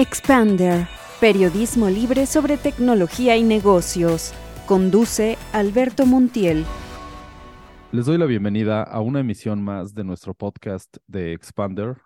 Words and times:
Expander, 0.00 0.86
periodismo 1.20 1.90
libre 1.90 2.26
sobre 2.26 2.56
tecnología 2.56 3.36
y 3.36 3.42
negocios. 3.42 4.32
Conduce 4.64 5.36
Alberto 5.52 6.06
Montiel. 6.06 6.64
Les 7.90 8.06
doy 8.06 8.16
la 8.16 8.26
bienvenida 8.26 8.84
a 8.84 9.00
una 9.00 9.18
emisión 9.18 9.60
más 9.60 9.94
de 9.94 10.04
nuestro 10.04 10.34
podcast 10.34 10.98
de 11.08 11.32
Expander. 11.32 11.96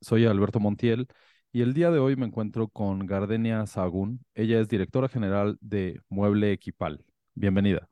Soy 0.00 0.26
Alberto 0.26 0.60
Montiel 0.60 1.08
y 1.50 1.62
el 1.62 1.74
día 1.74 1.90
de 1.90 1.98
hoy 1.98 2.14
me 2.14 2.26
encuentro 2.26 2.68
con 2.68 3.04
Gardenia 3.04 3.66
Sagún. 3.66 4.24
Ella 4.36 4.60
es 4.60 4.68
directora 4.68 5.08
general 5.08 5.58
de 5.60 6.00
Mueble 6.08 6.52
Equipal. 6.52 7.04
Bienvenida. 7.34 7.88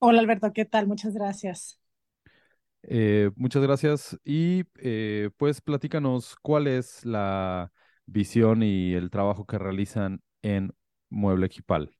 Hola 0.00 0.20
Alberto, 0.20 0.52
¿qué 0.52 0.66
tal? 0.66 0.86
Muchas 0.86 1.14
gracias. 1.14 1.80
Eh, 2.82 3.30
muchas 3.36 3.62
gracias 3.62 4.18
y 4.22 4.64
eh, 4.82 5.30
pues 5.38 5.62
platícanos 5.62 6.36
cuál 6.42 6.66
es 6.66 7.06
la 7.06 7.72
visión 8.06 8.62
y 8.62 8.94
el 8.94 9.10
trabajo 9.10 9.46
que 9.46 9.58
realizan 9.58 10.22
en 10.42 10.74
Mueble 11.10 11.46
Equipal? 11.46 11.96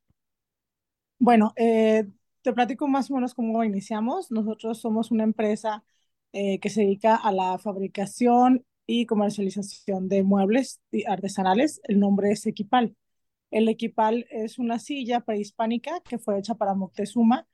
Bueno, 1.18 1.52
eh, 1.56 2.06
te 2.42 2.52
platico 2.52 2.86
más 2.88 3.10
o 3.10 3.14
menos 3.14 3.34
cómo 3.34 3.64
iniciamos. 3.64 4.30
Nosotros 4.30 4.80
somos 4.80 5.10
una 5.10 5.24
empresa 5.24 5.84
eh, 6.32 6.58
que 6.60 6.70
se 6.70 6.82
dedica 6.82 7.16
a 7.16 7.32
la 7.32 7.58
fabricación 7.58 8.64
y 8.86 9.06
comercialización 9.06 10.08
de 10.08 10.22
muebles 10.22 10.80
artesanales. 11.06 11.80
El 11.84 12.00
nombre 12.00 12.32
es 12.32 12.46
Equipal. 12.46 12.96
El 13.50 13.68
Equipal 13.68 14.26
es 14.30 14.58
una 14.58 14.78
silla 14.78 15.20
prehispánica 15.20 16.00
que 16.00 16.18
fue 16.18 16.38
hecha 16.38 16.56
para 16.56 16.74
Moctezuma 16.74 17.46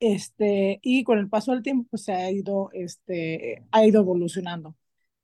este, 0.00 0.78
y 0.82 1.04
con 1.04 1.18
el 1.18 1.28
paso 1.28 1.52
del 1.52 1.62
tiempo 1.62 1.88
pues, 1.90 2.04
se 2.04 2.12
ha 2.12 2.30
ido, 2.30 2.70
este, 2.72 3.64
ha 3.72 3.84
ido 3.84 4.00
evolucionando. 4.00 4.76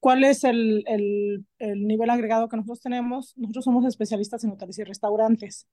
¿Cuál 0.05 0.23
es 0.23 0.45
el, 0.45 0.85
el, 0.87 1.47
el, 1.59 1.87
nivel 1.87 2.11
agregado 2.11 2.47
que 2.47 2.59
nosotros 2.59 2.83
tenemos? 2.83 3.33
Nosotros 3.39 3.65
somos 3.65 3.87
especialistas 3.87 4.45
en 4.45 4.51
hoteles 4.51 4.79
y 4.79 4.85
restaurantes. 4.85 5.67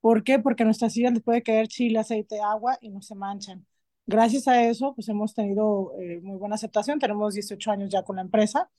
¿Por 0.00 0.24
qué? 0.24 0.38
Porque 0.38 0.64
nuestras 0.64 0.94
sillas 0.94 1.12
les 1.12 1.22
puede 1.22 1.42
caer 1.42 1.68
chile, 1.68 1.98
aceite, 1.98 2.40
agua 2.40 2.78
y 2.80 2.88
no 2.88 3.02
se 3.02 3.14
manchan. 3.14 3.66
Gracias 4.06 4.48
a 4.48 4.64
eso, 4.64 4.94
pues 4.94 5.10
hemos 5.10 5.34
tenido 5.34 5.92
eh, 6.00 6.18
muy 6.22 6.38
buena 6.38 6.54
aceptación. 6.54 6.98
Tenemos 6.98 7.34
18 7.34 7.70
años 7.72 7.90
ya 7.90 8.02
con 8.04 8.16
la 8.16 8.22
empresa 8.22 8.70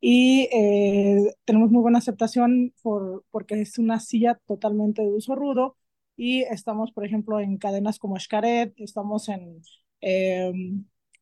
y 0.00 0.48
eh, 0.52 1.34
tenemos 1.44 1.72
muy 1.72 1.82
buena 1.82 1.98
aceptación 1.98 2.72
por, 2.82 3.24
porque 3.32 3.60
es 3.62 3.78
una 3.78 3.98
silla 3.98 4.40
totalmente 4.46 5.02
de 5.02 5.08
uso 5.08 5.34
rudo 5.34 5.76
y 6.16 6.42
estamos, 6.42 6.92
por 6.92 7.04
ejemplo, 7.04 7.40
en 7.40 7.58
cadenas 7.58 7.98
como 7.98 8.16
Xcaret, 8.16 8.74
estamos 8.78 9.28
en, 9.28 9.60
eh, 10.02 10.52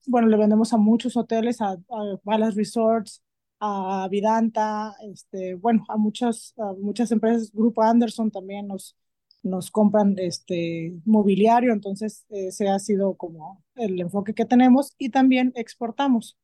bueno, 0.07 0.29
le 0.29 0.37
vendemos 0.37 0.75
a 0.75 0.77
muchos 0.77 1.17
hoteles, 1.17 1.63
a, 1.63 1.71
a 1.71 2.51
Resorts, 2.55 3.23
a 3.61 4.09
Vidanta, 4.11 4.95
este, 5.03 5.55
bueno, 5.55 5.85
a 5.89 5.97
muchas, 5.97 6.55
muchas 6.79 7.13
empresas, 7.13 7.53
Grupo 7.53 7.83
Anderson 7.83 8.31
también 8.31 8.67
nos, 8.69 8.97
nos 9.43 9.71
compran 9.71 10.15
este 10.19 10.95
mobiliario, 11.05 11.73
entonces 11.73 12.25
ese 12.31 12.69
ha 12.69 12.79
sido 12.79 13.15
como 13.17 13.63
el 13.77 14.01
enfoque 14.01 14.35
que 14.35 14.45
tenemos 14.45 14.95
y 14.99 15.11
también 15.11 15.53
exportamos. 15.57 16.39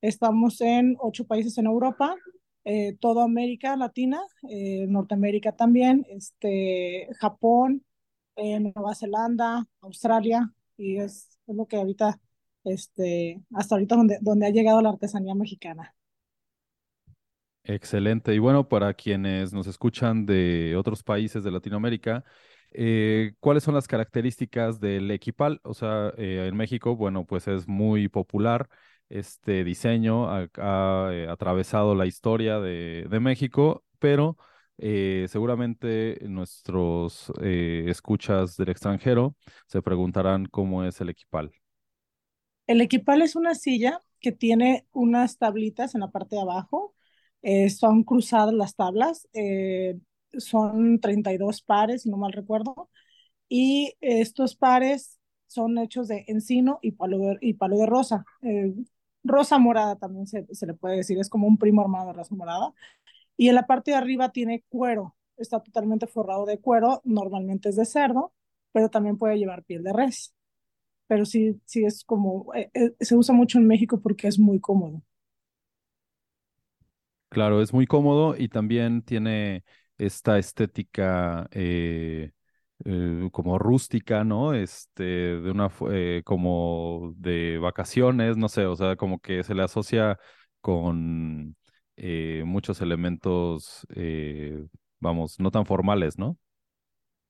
Estamos 0.00 0.60
en 0.60 0.96
ocho 1.00 1.26
países 1.26 1.58
en 1.58 1.66
Europa, 1.66 2.16
eh, 2.64 2.96
toda 3.00 3.24
América 3.24 3.76
Latina, 3.76 4.20
eh, 4.48 4.86
Norteamérica 4.88 5.52
también, 5.52 6.06
este, 6.10 7.08
Japón, 7.18 7.84
eh, 8.36 8.60
Nueva 8.60 8.94
Zelanda, 8.94 9.66
Australia, 9.80 10.52
y 10.76 10.98
es, 10.98 11.38
es, 11.46 11.56
lo 11.56 11.66
que 11.66 11.76
ahorita, 11.76 12.20
este, 12.64 13.42
hasta 13.54 13.74
ahorita 13.76 13.96
donde, 13.96 14.18
donde 14.20 14.46
ha 14.46 14.50
llegado 14.50 14.80
la 14.82 14.90
artesanía 14.90 15.34
mexicana. 15.34 15.94
Excelente. 17.64 18.34
Y 18.34 18.38
bueno, 18.38 18.68
para 18.68 18.92
quienes 18.94 19.52
nos 19.52 19.66
escuchan 19.66 20.26
de 20.26 20.74
otros 20.76 21.02
países 21.02 21.44
de 21.44 21.52
Latinoamérica, 21.52 22.24
eh, 22.72 23.34
¿cuáles 23.38 23.62
son 23.62 23.74
las 23.74 23.86
características 23.86 24.80
del 24.80 25.10
Equipal? 25.10 25.60
O 25.62 25.74
sea, 25.74 26.12
eh, 26.16 26.46
en 26.48 26.56
México, 26.56 26.96
bueno, 26.96 27.24
pues 27.24 27.46
es 27.46 27.68
muy 27.68 28.08
popular. 28.08 28.68
Este 29.08 29.62
diseño 29.62 30.28
ha, 30.28 30.48
eh, 31.12 31.28
atravesado 31.28 31.94
la 31.94 32.06
historia 32.06 32.58
de, 32.60 33.06
de 33.08 33.20
México, 33.20 33.84
pero 33.98 34.36
seguramente 35.28 36.18
nuestros 36.22 37.32
escuchas 37.40 38.56
del 38.56 38.70
extranjero 38.70 39.36
se 39.68 39.80
preguntarán 39.80 40.46
cómo 40.46 40.82
es 40.82 41.00
el 41.00 41.10
Equipal. 41.10 41.52
El 42.66 42.80
Equipal 42.80 43.22
es 43.22 43.36
una 43.36 43.54
silla 43.54 44.00
que 44.18 44.32
tiene 44.32 44.86
unas 44.90 45.38
tablitas 45.38 45.94
en 45.94 46.00
la 46.00 46.10
parte 46.10 46.34
de 46.34 46.42
abajo 46.42 46.94
eh, 47.42 47.70
son 47.70 48.04
cruzadas 48.04 48.54
las 48.54 48.74
tablas, 48.76 49.28
eh, 49.34 49.98
son 50.38 51.00
32 51.00 51.62
pares, 51.62 52.02
si 52.02 52.10
no 52.10 52.16
mal 52.16 52.32
recuerdo, 52.32 52.88
y 53.48 53.94
estos 54.00 54.56
pares 54.56 55.20
son 55.46 55.78
hechos 55.78 56.08
de 56.08 56.24
encino 56.28 56.78
y 56.82 56.92
palo 56.92 57.18
de, 57.18 57.38
y 57.40 57.54
palo 57.54 57.76
de 57.78 57.86
rosa. 57.86 58.24
Eh, 58.42 58.74
rosa 59.24 59.58
morada 59.58 59.96
también 59.96 60.26
se, 60.26 60.46
se, 60.54 60.66
le 60.66 60.74
puede 60.74 60.96
decir, 60.96 61.18
es 61.18 61.28
como 61.30 61.46
un 61.46 61.58
primo 61.58 61.82
hermano 61.82 62.08
de 62.08 62.12
rosa 62.14 62.34
morada. 62.34 62.72
Y 63.36 63.48
en 63.48 63.54
la 63.56 63.66
parte 63.66 63.92
de 63.92 63.96
arriba 63.98 64.30
tiene 64.32 64.64
cuero, 64.68 65.16
está 65.36 65.60
totalmente 65.62 66.06
forrado 66.06 66.46
de 66.46 66.58
cuero, 66.60 67.02
normalmente 67.04 67.68
es 67.70 67.76
de 67.76 67.84
cerdo, 67.86 68.32
pero 68.72 68.90
también 68.90 69.18
puede 69.18 69.38
llevar 69.38 69.64
piel 69.64 69.82
de 69.84 69.92
res. 69.92 70.34
Pero 71.08 71.24
sí, 71.26 71.60
sí 71.66 71.84
es 71.84 72.04
como, 72.04 72.46
se 73.00 73.16
usa 73.16 73.34
mucho 73.34 73.58
en 73.58 73.66
México 73.66 74.00
porque 74.00 74.28
es 74.28 74.38
muy 74.38 74.60
cómodo. 74.60 75.02
Claro, 77.32 77.62
es 77.62 77.72
muy 77.72 77.86
cómodo 77.86 78.34
y 78.36 78.48
también 78.48 79.00
tiene 79.00 79.64
esta 79.96 80.38
estética 80.38 81.48
eh, 81.52 82.32
eh, 82.84 83.28
como 83.32 83.58
rústica, 83.58 84.22
¿no? 84.22 84.52
Este, 84.52 85.02
de 85.02 85.50
una, 85.50 85.70
eh, 85.90 86.20
como 86.26 87.14
de 87.16 87.56
vacaciones, 87.56 88.36
no 88.36 88.50
sé, 88.50 88.66
o 88.66 88.76
sea, 88.76 88.96
como 88.96 89.18
que 89.18 89.44
se 89.44 89.54
le 89.54 89.62
asocia 89.62 90.18
con 90.60 91.56
muchos 92.44 92.82
elementos, 92.82 93.86
vamos, 95.00 95.40
no 95.40 95.50
tan 95.50 95.64
formales, 95.64 96.18
¿no? 96.18 96.36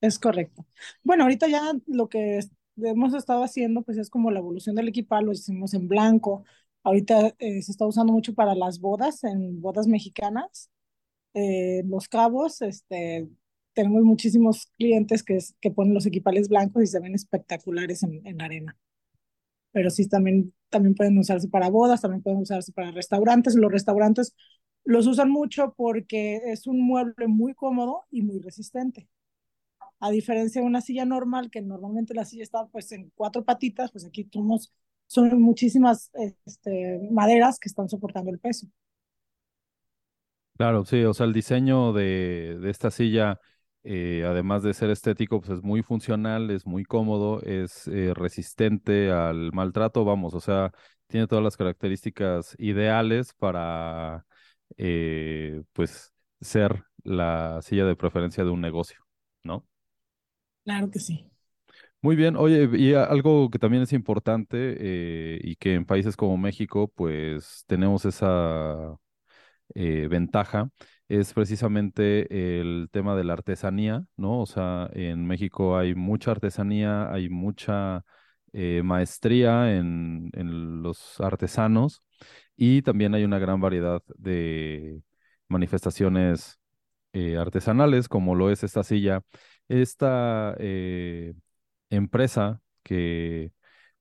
Es 0.01 0.19
correcto. 0.19 0.65
Bueno, 1.03 1.23
ahorita 1.23 1.47
ya 1.47 1.71
lo 1.87 2.09
que 2.09 2.41
hemos 2.77 3.13
estado 3.13 3.41
haciendo, 3.43 3.83
pues 3.83 3.97
es 3.97 4.09
como 4.09 4.31
la 4.31 4.39
evolución 4.39 4.75
del 4.75 4.89
equipal, 4.89 5.25
lo 5.25 5.31
hicimos 5.31 5.73
en 5.73 5.87
blanco, 5.87 6.43
Ahorita 6.83 7.33
eh, 7.39 7.61
se 7.61 7.71
está 7.71 7.85
usando 7.85 8.13
mucho 8.13 8.33
para 8.33 8.55
las 8.55 8.79
bodas, 8.79 9.23
en 9.23 9.61
bodas 9.61 9.87
mexicanas. 9.87 10.69
Eh, 11.33 11.83
los 11.85 12.07
cabos, 12.09 12.61
este, 12.61 13.29
tenemos 13.73 14.03
muchísimos 14.03 14.67
clientes 14.77 15.23
que, 15.23 15.39
que 15.61 15.71
ponen 15.71 15.93
los 15.93 16.05
equipales 16.05 16.49
blancos 16.49 16.83
y 16.83 16.87
se 16.87 16.99
ven 16.99 17.15
espectaculares 17.15 18.03
en, 18.03 18.25
en 18.27 18.41
arena. 18.41 18.77
Pero 19.71 19.89
sí, 19.89 20.07
también, 20.07 20.53
también 20.69 20.95
pueden 20.95 21.17
usarse 21.17 21.47
para 21.47 21.69
bodas, 21.69 22.01
también 22.01 22.21
pueden 22.21 22.41
usarse 22.41 22.71
para 22.71 22.91
restaurantes. 22.91 23.55
Los 23.55 23.71
restaurantes 23.71 24.35
los 24.83 25.07
usan 25.07 25.31
mucho 25.31 25.73
porque 25.75 26.41
es 26.45 26.67
un 26.67 26.81
mueble 26.81 27.27
muy 27.27 27.53
cómodo 27.55 28.03
y 28.11 28.21
muy 28.21 28.39
resistente. 28.39 29.07
A 29.99 30.11
diferencia 30.11 30.61
de 30.61 30.67
una 30.67 30.81
silla 30.81 31.05
normal, 31.05 31.49
que 31.49 31.61
normalmente 31.61 32.13
la 32.13 32.25
silla 32.25 32.43
está 32.43 32.67
pues 32.67 32.91
en 32.91 33.11
cuatro 33.15 33.45
patitas, 33.45 33.91
pues 33.91 34.05
aquí 34.05 34.25
tenemos 34.25 34.73
son 35.07 35.41
muchísimas 35.41 36.11
este, 36.45 36.99
maderas 37.11 37.59
que 37.59 37.69
están 37.69 37.89
soportando 37.89 38.31
el 38.31 38.39
peso. 38.39 38.67
Claro, 40.57 40.85
sí, 40.85 41.03
o 41.03 41.13
sea, 41.13 41.25
el 41.25 41.33
diseño 41.33 41.93
de, 41.93 42.57
de 42.61 42.69
esta 42.69 42.91
silla, 42.91 43.39
eh, 43.83 44.23
además 44.25 44.61
de 44.61 44.73
ser 44.75 44.91
estético, 44.91 45.39
pues 45.41 45.57
es 45.57 45.63
muy 45.63 45.81
funcional, 45.81 46.51
es 46.51 46.65
muy 46.67 46.83
cómodo, 46.85 47.41
es 47.41 47.87
eh, 47.87 48.13
resistente 48.13 49.11
al 49.11 49.51
maltrato, 49.51 50.05
vamos, 50.05 50.33
o 50.35 50.39
sea, 50.39 50.71
tiene 51.07 51.27
todas 51.27 51.43
las 51.43 51.57
características 51.57 52.55
ideales 52.59 53.33
para, 53.33 54.25
eh, 54.77 55.63
pues, 55.73 56.13
ser 56.39 56.83
la 57.03 57.59
silla 57.63 57.85
de 57.85 57.95
preferencia 57.95 58.43
de 58.43 58.51
un 58.51 58.61
negocio, 58.61 58.99
¿no? 59.43 59.67
Claro 60.65 60.91
que 60.91 60.99
sí. 60.99 61.31
Muy 62.03 62.17
bien, 62.17 62.35
oye, 62.35 62.69
y 62.77 62.93
algo 62.95 63.49
que 63.49 63.59
también 63.59 63.83
es 63.83 63.93
importante 63.93 64.57
eh, 64.77 65.39
y 65.41 65.55
que 65.55 65.73
en 65.75 65.85
países 65.85 66.17
como 66.17 66.37
México, 66.37 66.89
pues 66.93 67.63
tenemos 67.67 68.03
esa 68.05 68.97
eh, 69.75 70.07
ventaja, 70.09 70.69
es 71.09 71.33
precisamente 71.33 72.59
el 72.61 72.89
tema 72.91 73.15
de 73.15 73.23
la 73.25 73.33
artesanía, 73.33 74.05
¿no? 74.17 74.41
O 74.41 74.45
sea, 74.47 74.89
en 74.93 75.25
México 75.27 75.77
hay 75.77 75.95
mucha 75.95 76.31
artesanía, 76.31 77.11
hay 77.13 77.29
mucha 77.29 78.03
eh, 78.53 78.81
maestría 78.83 79.75
en, 79.77 80.29
en 80.33 80.83
los 80.83 81.21
artesanos 81.21 82.01
y 82.57 82.81
también 82.83 83.15
hay 83.15 83.23
una 83.25 83.39
gran 83.39 83.61
variedad 83.61 84.01
de 84.17 85.01
manifestaciones 85.49 86.59
artesanales, 87.39 88.07
como 88.09 88.35
lo 88.35 88.49
es 88.51 88.63
esta 88.63 88.83
silla. 88.83 89.21
Esta 89.69 90.55
empresa 91.95 92.61
que 92.83 93.51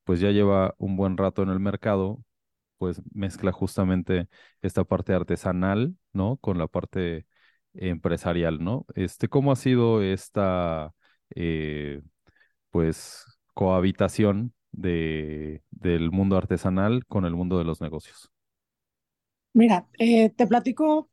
pues 0.04 0.20
ya 0.20 0.30
lleva 0.30 0.74
un 0.78 0.96
buen 0.96 1.16
rato 1.16 1.42
en 1.42 1.50
el 1.50 1.60
mercado, 1.60 2.22
pues 2.78 3.00
mezcla 3.14 3.52
justamente 3.52 4.28
esta 4.62 4.84
parte 4.84 5.14
artesanal, 5.14 5.96
¿no? 6.12 6.36
Con 6.38 6.58
la 6.58 6.66
parte 6.66 7.26
empresarial, 7.74 8.62
¿no? 8.62 8.86
Este, 8.94 9.28
¿cómo 9.28 9.52
ha 9.52 9.56
sido 9.56 10.02
esta, 10.02 10.92
eh, 11.34 12.02
pues, 12.70 13.24
cohabitación 13.54 14.54
de, 14.72 15.62
del 15.70 16.10
mundo 16.10 16.36
artesanal 16.36 17.06
con 17.06 17.24
el 17.24 17.34
mundo 17.34 17.58
de 17.58 17.64
los 17.64 17.80
negocios? 17.80 18.30
Mira, 19.52 19.86
eh, 19.98 20.30
te 20.30 20.46
platico 20.46 21.10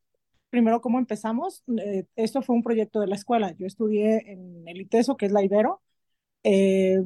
primero 0.50 0.82
cómo 0.82 1.00
empezamos. 1.00 1.64
Eh, 1.78 2.06
esto 2.16 2.42
fue 2.42 2.56
un 2.56 2.64
proyecto 2.64 3.00
de 3.00 3.08
la 3.08 3.16
escuela. 3.16 3.54
Yo 3.58 3.68
estudié 3.68 4.32
en 4.32 4.68
el 4.68 4.82
ITESO, 4.82 5.18
que 5.18 5.26
es 5.26 5.32
la 5.32 5.44
Ibero, 5.44 5.82
eh, 6.44 7.00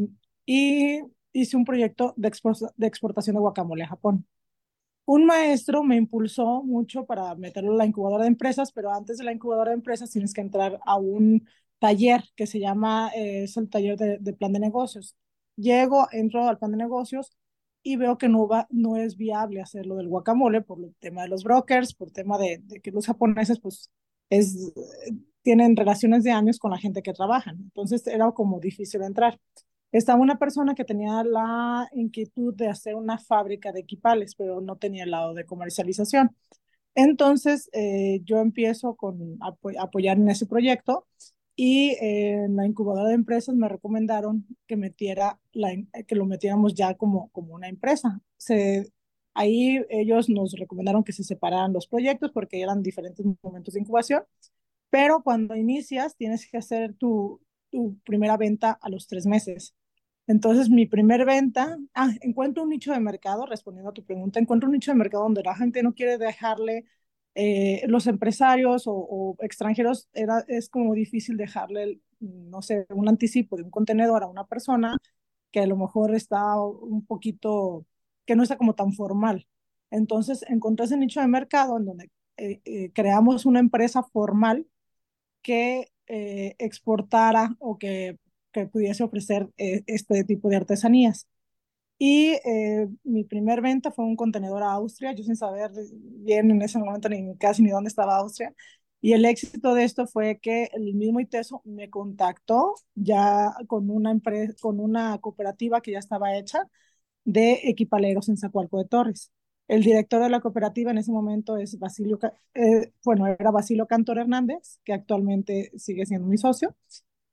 y 0.46 1.00
hice 1.34 1.58
un 1.58 1.66
proyecto 1.66 2.14
de, 2.18 2.32
de 2.78 2.88
exportación 2.88 3.36
de 3.36 3.40
guacamole 3.42 3.84
a 3.84 3.88
Japón. 3.88 4.26
Un 5.06 5.26
maestro 5.26 5.84
me 5.84 5.98
impulsó 5.98 6.64
mucho 6.64 7.06
para 7.06 7.36
meterlo 7.36 7.72
en 7.74 7.78
la 7.78 7.86
incubadora 7.86 8.24
de 8.24 8.30
empresas, 8.30 8.72
pero 8.72 8.92
antes 8.92 9.18
de 9.18 9.26
la 9.26 9.34
incubadora 9.34 9.72
de 9.72 9.76
empresas 9.76 10.10
tienes 10.12 10.34
que 10.34 10.42
entrar 10.42 10.80
a 10.86 10.96
un 10.98 11.48
taller 11.80 12.24
que 12.36 12.48
se 12.48 12.60
llama, 12.60 13.12
es 13.16 13.58
el 13.58 13.70
taller 13.70 13.98
de, 13.98 14.18
de 14.20 14.34
plan 14.34 14.54
de 14.54 14.60
negocios. 14.60 15.16
Llego, 15.58 16.08
entro 16.12 16.48
al 16.48 16.58
plan 16.58 16.72
de 16.72 16.78
negocios 16.78 17.34
y 17.84 17.98
veo 17.98 18.18
que 18.18 18.30
no, 18.30 18.48
va, 18.48 18.68
no 18.72 18.96
es 18.98 19.18
viable 19.18 19.62
hacerlo 19.62 19.96
del 19.98 20.08
guacamole 20.08 20.62
por 20.62 20.80
el 20.80 20.96
tema 21.00 21.24
de 21.24 21.28
los 21.30 21.44
brokers, 21.44 21.94
por 21.94 22.08
el 22.08 22.14
tema 22.14 22.38
de, 22.38 22.60
de 22.64 22.80
que 22.82 22.92
los 22.92 23.06
japoneses 23.06 23.60
pues 23.60 23.92
es, 24.30 24.72
tienen 25.44 25.76
relaciones 25.76 26.24
de 26.24 26.32
años 26.32 26.60
con 26.60 26.72
la 26.72 26.78
gente 26.78 27.04
que 27.04 27.14
trabajan. 27.14 27.58
Entonces 27.62 28.08
era 28.08 28.32
como 28.32 28.60
difícil 28.60 29.04
entrar. 29.04 29.40
Estaba 29.92 30.20
una 30.20 30.40
persona 30.40 30.74
que 30.76 30.86
tenía 30.86 31.24
la 31.24 31.88
inquietud 31.94 32.56
de 32.56 32.68
hacer 32.68 32.96
una 32.96 33.20
fábrica 33.20 33.72
de 33.72 33.82
equipales, 33.82 34.36
pero 34.36 34.62
no 34.62 34.78
tenía 34.78 35.04
el 35.04 35.12
lado 35.12 35.34
de 35.36 35.46
comercialización. 35.46 36.36
Entonces 36.96 37.70
eh, 37.74 38.22
yo 38.24 38.40
empiezo 38.40 38.96
con 38.96 39.38
apo 39.42 39.72
apoyar 39.80 40.18
en 40.18 40.30
ese 40.30 40.46
proyecto 40.46 41.08
y 41.56 41.92
eh, 42.02 42.46
en 42.46 42.56
la 42.56 42.66
incubadora 42.66 43.10
de 43.10 43.16
empresas 43.16 43.56
me 43.56 43.70
recomendaron 43.70 44.48
que 44.68 44.78
metiera 44.78 45.40
la, 45.52 45.72
que 46.08 46.16
lo 46.16 46.26
metiéramos 46.26 46.74
ya 46.74 46.96
como, 46.96 47.30
como 47.30 47.54
una 47.56 47.70
empresa. 47.70 48.22
Se, 48.38 48.92
ahí 49.34 49.84
ellos 49.90 50.30
nos 50.30 50.54
recomendaron 50.54 51.04
que 51.04 51.14
se 51.14 51.24
separaran 51.24 51.74
los 51.74 51.88
proyectos 51.88 52.32
porque 52.32 52.62
eran 52.62 52.82
diferentes 52.84 53.26
momentos 53.44 53.74
de 53.76 53.82
incubación, 53.82 54.24
pero 54.94 55.24
cuando 55.24 55.56
inicias 55.56 56.16
tienes 56.16 56.48
que 56.48 56.58
hacer 56.58 56.94
tu, 56.94 57.42
tu 57.72 57.98
primera 58.06 58.38
venta 58.38 58.78
a 58.80 58.90
los 58.90 59.08
tres 59.08 59.26
meses. 59.26 59.76
Entonces, 60.28 60.70
mi 60.70 60.86
primer 60.86 61.26
venta, 61.26 61.80
ah, 61.96 62.12
encuentro 62.22 62.62
un 62.62 62.70
nicho 62.70 62.94
de 62.94 63.00
mercado, 63.00 63.48
respondiendo 63.48 63.90
a 63.90 63.94
tu 63.94 64.06
pregunta, 64.06 64.40
encuentro 64.40 64.70
un 64.70 64.74
nicho 64.74 64.92
de 64.92 64.98
mercado 65.00 65.24
donde 65.24 65.42
la 65.42 65.56
gente 65.56 65.82
no 65.82 65.96
quiere 65.96 66.20
dejarle 66.20 66.86
eh, 67.34 67.82
los 67.88 68.06
empresarios 68.06 68.84
o, 68.86 69.36
extranjeros 69.40 70.10
era, 70.14 70.46
es 70.48 70.70
como 70.70 70.94
difícil 70.94 71.38
dejarle, 71.38 72.00
no 72.20 72.62
sé, 72.62 72.86
un 72.90 73.10
anticipo 73.10 73.58
de 73.58 73.64
un 73.64 73.72
contenedor 73.72 74.22
a 74.24 74.28
una 74.28 74.46
persona 74.46 74.98
que 75.52 75.62
a 75.62 75.68
lo 75.68 75.76
mejor 75.76 76.14
está 76.14 76.62
un 76.62 77.04
poquito, 77.06 77.88
que 78.26 78.36
no 78.36 78.44
está 78.44 78.58
como 78.58 78.76
tan 78.76 78.94
formal. 78.94 79.48
Entonces, 79.90 80.46
encontré 80.50 80.86
ese 80.86 80.98
nicho 80.98 81.20
de 81.20 81.28
mercado 81.28 81.78
en 81.78 81.86
donde 81.86 82.12
eh, 82.38 82.62
eh, 82.66 82.92
creamos 82.94 83.48
una 83.48 83.60
empresa 83.60 84.04
formal 84.04 84.68
que 85.44 85.88
exportara 86.08 87.56
o 87.60 87.78
que, 87.78 88.18
que 88.52 88.68
pudiese 88.68 89.04
ofrecer 89.04 89.50
este 89.58 90.24
tipo 90.24 90.50
de 90.50 90.58
artesanías. 90.58 91.28
Y 91.98 92.34
eh, 92.46 92.90
mi 93.04 93.24
primer 93.24 93.62
venta 93.62 93.92
fue 93.92 94.06
un 94.06 94.16
contenedor 94.18 94.64
a 94.64 94.74
Austria, 94.74 95.14
yo 95.14 95.24
sin 95.24 95.36
saber 95.38 95.72
bien 95.94 96.52
en 96.52 96.62
ese 96.62 96.78
momento 96.80 97.08
ni 97.10 97.38
casi 97.38 97.62
ni 97.62 97.70
dónde 97.70 97.88
estaba 97.88 98.18
Austria. 98.18 98.54
Y 99.02 99.14
el 99.14 99.26
éxito 99.26 99.74
de 99.74 99.84
esto 99.86 100.08
fue 100.08 100.40
que 100.40 100.70
el 100.74 100.94
mismo 100.96 101.20
ITESO 101.20 101.62
me 101.66 101.90
contactó 101.90 102.76
ya 102.96 103.54
con 103.68 103.90
una 103.90 104.12
empresa, 104.12 104.54
con 104.62 104.80
una 104.80 105.18
cooperativa 105.20 105.82
que 105.82 105.92
ya 105.92 106.00
estaba 106.00 106.36
hecha 106.38 106.64
de 107.26 107.62
equipaleros 107.66 108.30
en 108.30 108.38
Zacualco 108.38 108.80
de 108.80 108.86
Torres. 108.86 109.32
El 109.68 109.84
director 109.84 110.22
de 110.22 110.30
la 110.30 110.42
cooperativa 110.42 110.92
en 110.92 110.98
ese 110.98 111.12
momento 111.12 111.58
es 111.58 111.80
Basilio, 111.80 112.20
eh, 112.54 112.92
bueno, 113.04 113.28
era 113.28 113.52
Basilio 113.52 113.88
Cantor 113.88 114.20
Hernández, 114.20 114.80
que 114.84 114.94
actualmente 114.94 115.72
sigue 115.78 116.06
siendo 116.06 116.28
mi 116.28 116.38
socio. 116.38 116.76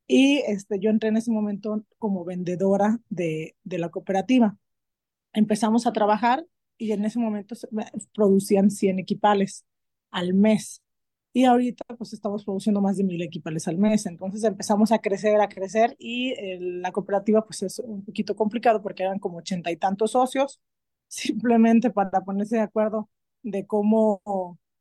Y 0.06 0.38
este, 0.46 0.80
yo 0.80 0.90
entré 0.90 1.08
en 1.10 1.16
ese 1.16 1.30
momento 1.30 1.84
como 1.98 2.24
vendedora 2.24 3.00
de, 3.10 3.56
de 3.64 3.78
la 3.78 3.90
cooperativa. 3.90 4.56
Empezamos 5.32 5.86
a 5.86 5.92
trabajar 5.92 6.46
y 6.78 6.92
en 6.92 7.04
ese 7.04 7.18
momento 7.18 7.54
producían 8.14 8.70
100 8.70 8.98
equipales 8.98 9.64
al 10.10 10.34
mes. 10.34 10.82
Y 11.32 11.44
ahorita 11.44 11.84
pues 11.96 12.12
estamos 12.12 12.44
produciendo 12.44 12.80
más 12.80 12.96
de 12.96 13.04
mil 13.04 13.22
equipales 13.22 13.68
al 13.68 13.78
mes. 13.78 14.06
Entonces 14.06 14.42
empezamos 14.44 14.90
a 14.92 14.98
crecer, 14.98 15.40
a 15.40 15.48
crecer 15.48 15.94
y 15.98 16.34
la 16.58 16.90
cooperativa 16.92 17.44
pues 17.44 17.62
es 17.62 17.78
un 17.80 18.04
poquito 18.04 18.34
complicado 18.34 18.82
porque 18.82 19.04
eran 19.04 19.18
como 19.20 19.38
ochenta 19.38 19.70
y 19.70 19.76
tantos 19.76 20.12
socios, 20.12 20.60
simplemente 21.10 21.90
para 21.90 22.22
ponerse 22.22 22.56
de 22.56 22.62
acuerdo 22.62 23.10
de 23.42 23.66
cómo 23.66 24.22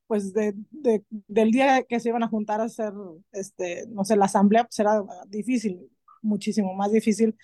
pues 0.08 0.34
de, 0.34 0.54
de, 0.72 1.04
del 1.10 1.52
día 1.52 1.84
que 1.84 2.00
se 2.00 2.10
iban 2.10 2.24
a 2.24 2.28
juntar 2.30 2.62
a 2.62 2.66
hacer, 2.66 2.94
este, 3.32 3.86
no 3.90 4.04
sé, 4.06 4.16
la 4.16 4.26
asamblea, 4.26 4.64
pues 4.64 4.80
era 4.80 5.04
difícil, 5.28 5.88
muchísimo 6.24 6.74
más 6.74 6.92
difícil, 6.92 7.36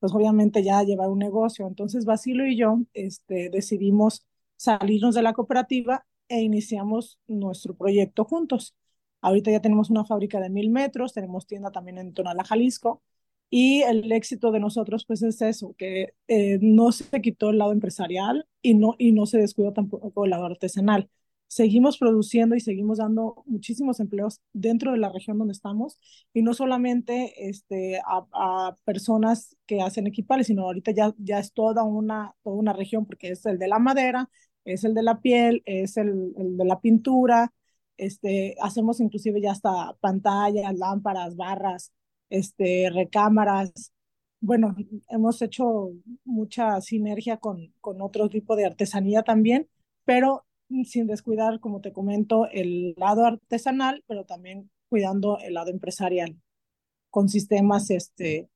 pues 0.00 0.12
obviamente 0.14 0.62
ya 0.62 0.82
llevar 0.82 1.10
un 1.10 1.18
negocio. 1.18 1.66
Entonces 1.66 2.06
Basilo 2.06 2.46
y 2.46 2.56
yo 2.56 2.78
este, 2.94 3.50
decidimos 3.50 4.26
salirnos 4.56 5.14
de 5.14 5.22
la 5.22 5.34
cooperativa 5.34 6.06
e 6.28 6.40
iniciamos 6.40 7.18
nuestro 7.26 7.74
proyecto 7.76 8.24
juntos. 8.24 8.74
Ahorita 9.20 9.50
ya 9.50 9.60
tenemos 9.60 9.90
una 9.90 10.04
fábrica 10.06 10.40
de 10.40 10.50
mil 10.50 10.70
metros, 10.70 11.12
tenemos 11.14 11.46
tienda 11.46 11.72
también 11.72 11.98
en 11.98 12.14
Tonala, 12.14 12.44
Jalisco, 12.44 13.02
y 13.50 13.82
el 13.82 14.10
éxito 14.12 14.50
de 14.52 14.60
nosotros 14.60 15.04
pues 15.06 15.22
es 15.22 15.40
eso, 15.42 15.74
que 15.78 16.14
eh, 16.28 16.58
no 16.60 16.92
se 16.92 17.20
quitó 17.20 17.50
el 17.50 17.58
lado 17.58 17.72
empresarial 17.72 18.46
y 18.62 18.74
no, 18.74 18.94
y 18.98 19.12
no 19.12 19.26
se 19.26 19.38
descuidó 19.38 19.72
tampoco 19.72 20.24
el 20.24 20.30
lado 20.30 20.46
artesanal. 20.46 21.10
Seguimos 21.46 21.98
produciendo 21.98 22.56
y 22.56 22.60
seguimos 22.60 22.98
dando 22.98 23.44
muchísimos 23.46 24.00
empleos 24.00 24.40
dentro 24.52 24.92
de 24.92 24.98
la 24.98 25.10
región 25.10 25.38
donde 25.38 25.52
estamos 25.52 25.98
y 26.32 26.42
no 26.42 26.52
solamente 26.54 27.48
este, 27.48 28.00
a, 28.04 28.74
personas 28.84 29.56
que 29.66 29.80
hacen 29.80 30.06
equipales, 30.08 30.48
sino 30.48 30.64
ahorita 30.64 30.90
ya, 30.92 31.14
ya 31.18 31.38
es 31.38 31.52
toda 31.52 31.84
una, 31.84 32.34
toda 32.42 32.56
una 32.56 32.72
región 32.72 33.06
porque 33.06 33.30
es 33.30 33.46
el 33.46 33.58
de 33.58 33.68
la 33.68 33.78
madera, 33.78 34.30
es 34.64 34.84
el 34.84 34.94
de 34.94 35.02
la 35.04 35.20
piel, 35.20 35.62
es 35.66 35.96
el, 35.96 36.34
el 36.36 36.56
de 36.56 36.64
la 36.64 36.80
pintura, 36.80 37.52
este, 37.96 38.56
hacemos 38.60 39.00
inclusive 39.00 39.40
ya 39.40 39.52
hasta 39.52 39.94
pantallas, 40.00 40.74
lámparas, 40.76 41.36
barras, 41.36 41.92
este, 42.30 42.90
recámaras. 42.90 43.92
Bueno, 44.40 44.74
hemos 45.08 45.40
hecho 45.42 45.92
mucha 46.24 46.80
sinergia 46.80 47.38
con, 47.38 47.72
con 47.80 48.02
otro 48.02 48.28
tipo 48.28 48.56
de 48.56 48.66
artesanía 48.66 49.22
también, 49.22 49.68
pero 50.04 50.44
sin 50.84 51.06
descuidar, 51.06 51.60
como 51.60 51.80
te 51.80 51.92
comento, 51.92 52.48
el 52.50 52.94
lado 52.96 53.24
artesanal, 53.26 54.02
pero 54.06 54.24
también 54.24 54.70
cuidando 54.88 55.38
el 55.38 55.54
lado 55.54 55.70
empresarial, 55.70 56.36
con 57.10 57.28
sistemas, 57.28 57.90
este, 57.90 58.48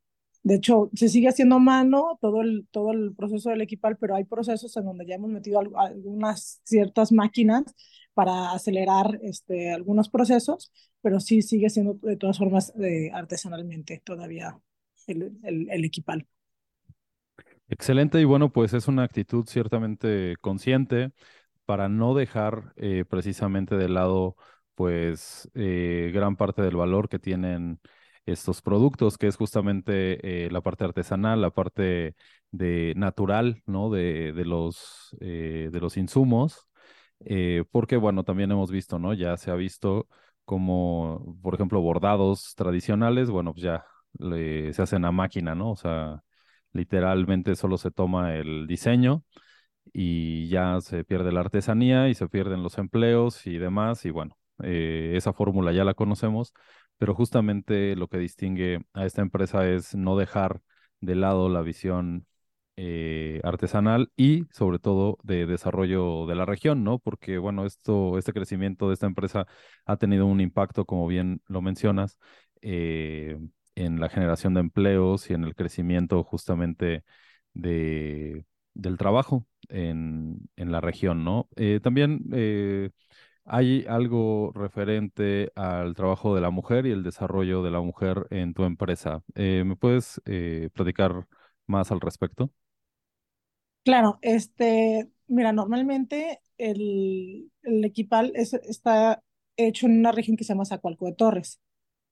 de 0.43 0.57
hecho, 0.57 0.91
se 0.95 1.09
sigue 1.09 1.29
haciendo 1.29 1.59
mano 1.59 2.19
todo 2.21 2.41
el, 2.43 2.67
todo 2.71 2.93
el 2.93 3.15
proceso 3.15 3.51
del 3.51 3.61
equipal, 3.63 3.97
pero 3.99 4.15
hay 4.15 4.25
procesos 4.25 4.77
en 4.77 4.85
donde 4.85 5.07
ya 5.07 5.17
hemos 5.17 5.31
metido 5.31 5.61
algunas 5.77 6.61
ciertas 6.65 7.13
máquinas 7.13 7.65
para 8.15 8.53
acelerar 8.53 9.19
este, 9.23 9.73
algunos 9.73 10.09
procesos, 10.09 10.73
pero 11.03 11.21
sí 11.21 11.43
sigue 11.43 11.71
siendo 11.71 11.95
de 12.03 12.17
todas 12.17 12.39
formas 12.39 12.73
eh, 12.81 13.11
artesanalmente 13.13 14.03
todavía 14.05 14.59
el, 15.07 15.39
el, 15.43 15.71
el 15.71 15.85
equipal. 15.85 16.27
Excelente 17.69 18.21
y 18.21 18.25
bueno, 18.25 18.51
pues 18.51 18.73
es 18.73 18.89
una 18.89 19.03
actitud 19.05 19.45
ciertamente 19.47 20.37
consciente 20.41 21.13
para 21.67 21.89
no 21.89 22.15
dejar 22.15 22.73
eh, 22.77 23.05
precisamente 23.09 23.77
de 23.77 23.89
lado 23.91 24.37
pues 24.75 25.51
eh, 25.55 26.11
gran 26.15 26.37
parte 26.37 26.63
del 26.63 26.77
valor 26.77 27.09
que 27.11 27.19
tienen 27.19 27.81
estos 28.33 28.63
productos, 28.63 29.19
que 29.19 29.27
es 29.29 29.37
justamente 29.37 30.47
eh, 30.47 30.51
la 30.51 30.61
parte 30.61 30.85
artesanal, 30.85 31.41
la 31.41 31.51
parte 31.51 32.15
de 32.51 32.95
natural, 32.97 33.63
¿no? 33.67 33.91
De, 33.91 34.33
de 34.33 34.45
los, 34.45 35.17
de 35.21 35.79
los 35.81 35.97
insumos, 35.97 36.67
porque 37.71 37.97
bueno, 37.97 38.25
también 38.25 38.51
hemos 38.53 38.71
visto, 38.71 38.99
¿no? 38.99 39.13
Ya 39.15 39.37
se 39.37 39.51
ha 39.51 39.55
visto 39.55 40.09
como, 40.45 41.37
por 41.43 41.55
ejemplo, 41.55 41.81
bordados 41.81 42.55
tradicionales, 42.57 43.31
bueno, 43.31 43.53
pues 43.53 43.65
ya 43.65 43.85
se 44.19 44.83
hacen 44.83 45.05
a 45.05 45.13
máquina, 45.13 45.55
¿no? 45.55 45.73
O 45.73 45.77
sea, 45.77 46.23
literalmente 46.73 47.57
solo 47.57 47.79
se 47.79 47.91
toma 47.91 48.35
el 48.37 48.67
diseño 48.67 49.25
y 49.93 50.49
ya 50.49 50.81
se 50.81 51.05
pierde 51.05 51.33
la 51.33 51.41
artesanía 51.41 52.09
y 52.09 52.15
se 52.15 52.29
pierden 52.29 52.63
los 52.63 52.79
empleos 52.79 53.47
y 53.47 53.59
demás. 53.59 54.05
Y 54.05 54.11
bueno, 54.11 54.37
eh, 54.63 55.13
esa 55.17 55.33
fórmula 55.33 55.73
ya 55.73 55.85
la 55.85 55.95
conocemos, 55.95 56.53
pero 56.99 57.15
justamente 57.15 57.97
lo 57.97 58.09
que 58.09 58.19
distingue 58.19 58.81
a 58.95 59.07
esta 59.07 59.23
empresa 59.23 59.69
es 59.69 59.95
no 59.95 60.17
dejar 60.17 60.61
de 61.01 61.15
lado 61.15 61.49
la 61.49 61.63
visión 61.63 62.27
eh, 62.77 63.41
artesanal 63.45 64.13
y 64.17 64.45
sobre 64.53 64.79
todo 64.79 65.19
de 65.23 65.47
desarrollo 65.47 66.27
de 66.27 66.35
la 66.37 66.45
región, 66.45 66.85
¿no? 66.85 66.99
Porque, 66.99 67.39
bueno, 67.39 67.67
esto, 67.67 68.19
este 68.19 68.33
crecimiento 68.33 68.89
de 68.89 68.95
esta 68.95 69.07
empresa 69.07 69.47
ha 69.85 69.97
tenido 69.97 70.27
un 70.27 70.41
impacto, 70.41 70.85
como 70.85 71.07
bien 71.09 71.43
lo 71.49 71.61
mencionas, 71.63 72.19
eh, 72.63 73.39
en 73.75 74.01
la 74.01 74.09
generación 74.09 74.55
de 74.55 74.61
empleos 74.61 75.31
y 75.31 75.35
en 75.35 75.45
el 75.45 75.55
crecimiento 75.55 76.23
justamente 76.25 77.05
de, 77.55 78.45
del 78.75 78.97
trabajo 78.99 79.47
en, 79.69 80.39
en 80.57 80.73
la 80.73 80.81
región, 80.81 81.25
¿no? 81.25 81.49
Eh, 81.57 81.81
también 81.83 82.21
hay 83.49 83.85
algo 83.89 84.53
referente 84.55 85.53
al 85.57 85.95
trabajo 85.95 86.35
de 86.35 86.41
la 86.41 86.51
mujer 86.51 86.87
y 86.87 86.93
el 86.93 87.03
desarrollo 87.03 87.63
de 87.63 87.71
la 87.71 87.81
mujer 87.81 88.27
en 88.31 88.55
tu 88.55 88.65
empresa. 88.65 89.23
¿Me 89.35 89.77
puedes 89.77 90.21
platicar 90.75 91.27
más 91.67 91.91
al 91.93 92.01
respecto? 92.01 92.51
Claro, 93.85 94.19
este, 94.23 95.09
mira, 95.29 95.53
normalmente 95.53 96.41
el, 96.59 97.51
el 97.63 97.85
Equipal 97.85 98.33
es, 98.35 98.53
está 98.55 99.23
hecho 99.57 99.87
en 99.87 99.99
una 99.99 100.13
región 100.13 100.37
que 100.37 100.45
se 100.45 100.53
llama 100.53 100.67
Zacualco 100.67 101.07
de 101.07 101.15
Torres. 101.15 101.61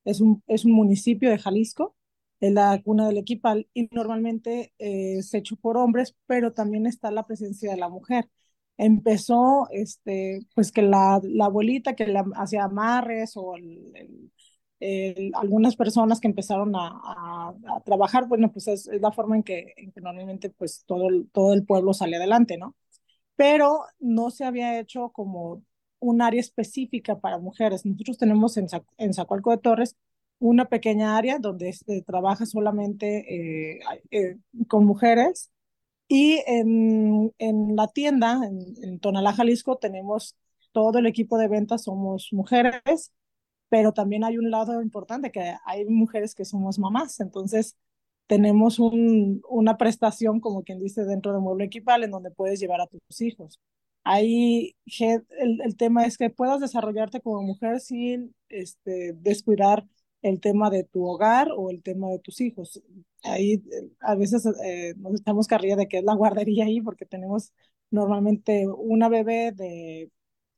Es 0.05 0.21
un, 0.21 0.43
es 0.47 0.65
un 0.65 0.71
municipio 0.73 1.29
de 1.31 1.39
Jalisco, 1.39 1.95
es 2.39 2.53
la 2.53 2.81
cuna 2.83 3.07
del 3.07 3.17
Equipal 3.19 3.69
y 3.73 3.89
normalmente 3.91 4.73
eh, 4.79 5.19
es 5.19 5.33
hecho 5.33 5.57
por 5.57 5.77
hombres, 5.77 6.15
pero 6.27 6.53
también 6.53 6.87
está 6.87 7.11
la 7.11 7.27
presencia 7.27 7.71
de 7.71 7.77
la 7.77 7.89
mujer. 7.89 8.29
Empezó, 8.77 9.67
este, 9.71 10.41
pues 10.53 10.71
que 10.71 10.83
la, 10.83 11.19
la 11.23 11.45
abuelita 11.45 11.95
que 11.95 12.07
le 12.07 12.21
hacía 12.35 12.65
amarres 12.65 13.33
o 13.35 13.55
algunas 15.33 15.75
personas 15.75 16.19
que 16.19 16.27
empezaron 16.27 16.73
a, 16.75 17.53
trabajar, 17.85 18.27
bueno, 18.27 18.51
pues 18.51 18.67
es, 18.67 18.89
la 19.01 19.11
forma 19.11 19.35
en 19.37 19.43
que, 19.43 19.73
en 19.77 19.91
normalmente 19.95 20.49
pues 20.49 20.83
todo 20.85 21.07
todo 21.31 21.53
el 21.53 21.65
pueblo 21.65 21.93
sale 21.93 22.17
adelante, 22.17 22.57
¿no? 22.57 22.75
Pero 23.35 23.81
no 23.99 24.29
se 24.31 24.45
había 24.45 24.79
hecho 24.79 25.09
como 25.09 25.63
un 25.99 26.21
área 26.21 26.39
específica 26.41 27.19
para 27.19 27.39
mujeres. 27.39 27.85
Nosotros 27.85 28.17
tenemos 28.17 28.57
en, 28.57 28.67
en 28.97 29.13
Zacualco 29.13 29.51
de 29.51 29.57
Torres 29.59 29.95
una 30.39 30.65
pequeña 30.65 31.17
área 31.17 31.39
donde 31.39 31.73
se 31.73 32.01
trabaja 32.03 32.45
solamente 32.45 33.77
eh, 33.77 33.79
eh, 34.11 34.37
con 34.67 34.85
mujeres 34.85 35.51
y 36.07 36.41
en, 36.47 37.33
en 37.39 37.75
la 37.75 37.87
tienda, 37.89 38.41
en, 38.45 38.59
en 38.83 38.99
Tonalá, 38.99 39.33
Jalisco, 39.33 39.77
tenemos 39.77 40.35
todo 40.71 40.99
el 40.99 41.07
equipo 41.07 41.37
de 41.37 41.47
ventas, 41.47 41.83
somos 41.83 42.29
mujeres 42.31 43.11
pero 43.69 43.93
también 43.93 44.23
hay 44.23 44.37
un 44.37 44.49
lado 44.51 44.81
importante 44.81 45.31
que 45.31 45.55
hay 45.65 45.85
mujeres 45.85 46.35
que 46.35 46.45
somos 46.45 46.79
mamás, 46.79 47.19
entonces 47.19 47.77
tenemos 48.27 48.79
un, 48.79 49.41
una 49.49 49.77
prestación, 49.77 50.39
como 50.39 50.63
quien 50.63 50.79
dice, 50.79 51.05
dentro 51.05 51.33
de 51.33 51.39
Mueble 51.39 51.65
Equipal, 51.65 52.03
en 52.03 52.11
donde 52.11 52.31
puedes 52.31 52.59
llevar 52.59 52.81
a 52.81 52.87
tus 52.87 53.21
hijos. 53.21 53.59
Ahí 54.03 54.75
el, 55.39 55.61
el 55.61 55.77
tema 55.77 56.05
es 56.05 56.17
que 56.17 56.29
puedas 56.29 56.59
desarrollarte 56.61 57.21
como 57.21 57.41
mujer 57.41 57.79
sin 57.79 58.33
este, 58.49 59.13
descuidar 59.13 59.85
el 60.21 60.39
tema 60.41 60.69
de 60.69 60.83
tu 60.83 61.05
hogar 61.07 61.49
o 61.55 61.69
el 61.71 61.83
tema 61.83 62.09
de 62.09 62.19
tus 62.19 62.41
hijos. 62.41 62.81
Ahí 63.23 63.63
a 63.99 64.15
veces 64.15 64.45
eh, 64.63 64.93
nos 64.97 65.15
estamos 65.15 65.47
carrilla 65.47 65.75
de 65.75 65.87
que 65.87 65.99
es 65.99 66.03
la 66.03 66.15
guardería 66.15 66.65
ahí 66.65 66.81
porque 66.81 67.05
tenemos 67.05 67.53
normalmente 67.91 68.67
una 68.67 69.09
bebé 69.09 69.51
de 69.53 70.11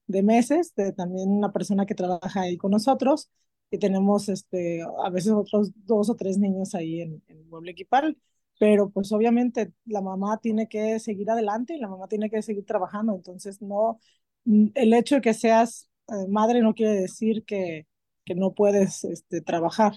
de 0.08 0.24
meses, 0.24 0.74
de 0.76 0.92
también 0.94 1.30
una 1.30 1.52
persona 1.52 1.86
que 1.86 1.96
trabaja 1.96 2.42
ahí 2.42 2.58
con 2.58 2.72
nosotros, 2.72 3.30
y 3.72 3.78
tenemos 3.80 4.28
este, 4.30 4.82
a 5.04 5.10
veces 5.12 5.32
otros 5.34 5.72
dos 5.86 6.10
o 6.10 6.16
tres 6.16 6.38
niños 6.40 6.74
ahí 6.76 7.02
en, 7.02 7.24
en 7.28 7.48
Mueble 7.50 7.72
Equipal, 7.72 8.18
pero 8.60 8.90
pues 8.90 9.12
obviamente 9.12 9.72
la 9.86 10.02
mamá 10.02 10.40
tiene 10.42 10.68
que 10.68 11.00
seguir 11.00 11.30
adelante 11.30 11.76
y 11.76 11.80
la 11.80 11.88
mamá 11.88 12.08
tiene 12.08 12.30
que 12.30 12.42
seguir 12.42 12.66
trabajando, 12.66 13.16
entonces 13.16 13.62
no, 13.62 14.00
mm, 14.46 14.70
el 14.76 14.94
hecho 14.94 15.16
de 15.16 15.22
que 15.22 15.34
seas 15.36 15.90
eh, 16.08 16.28
madre 16.28 16.62
no 16.62 16.74
quiere 16.74 16.94
decir 17.02 17.46
que, 17.46 17.88
que 18.30 18.36
no 18.36 18.54
puedes 18.54 19.04
este, 19.04 19.42
trabajar, 19.42 19.94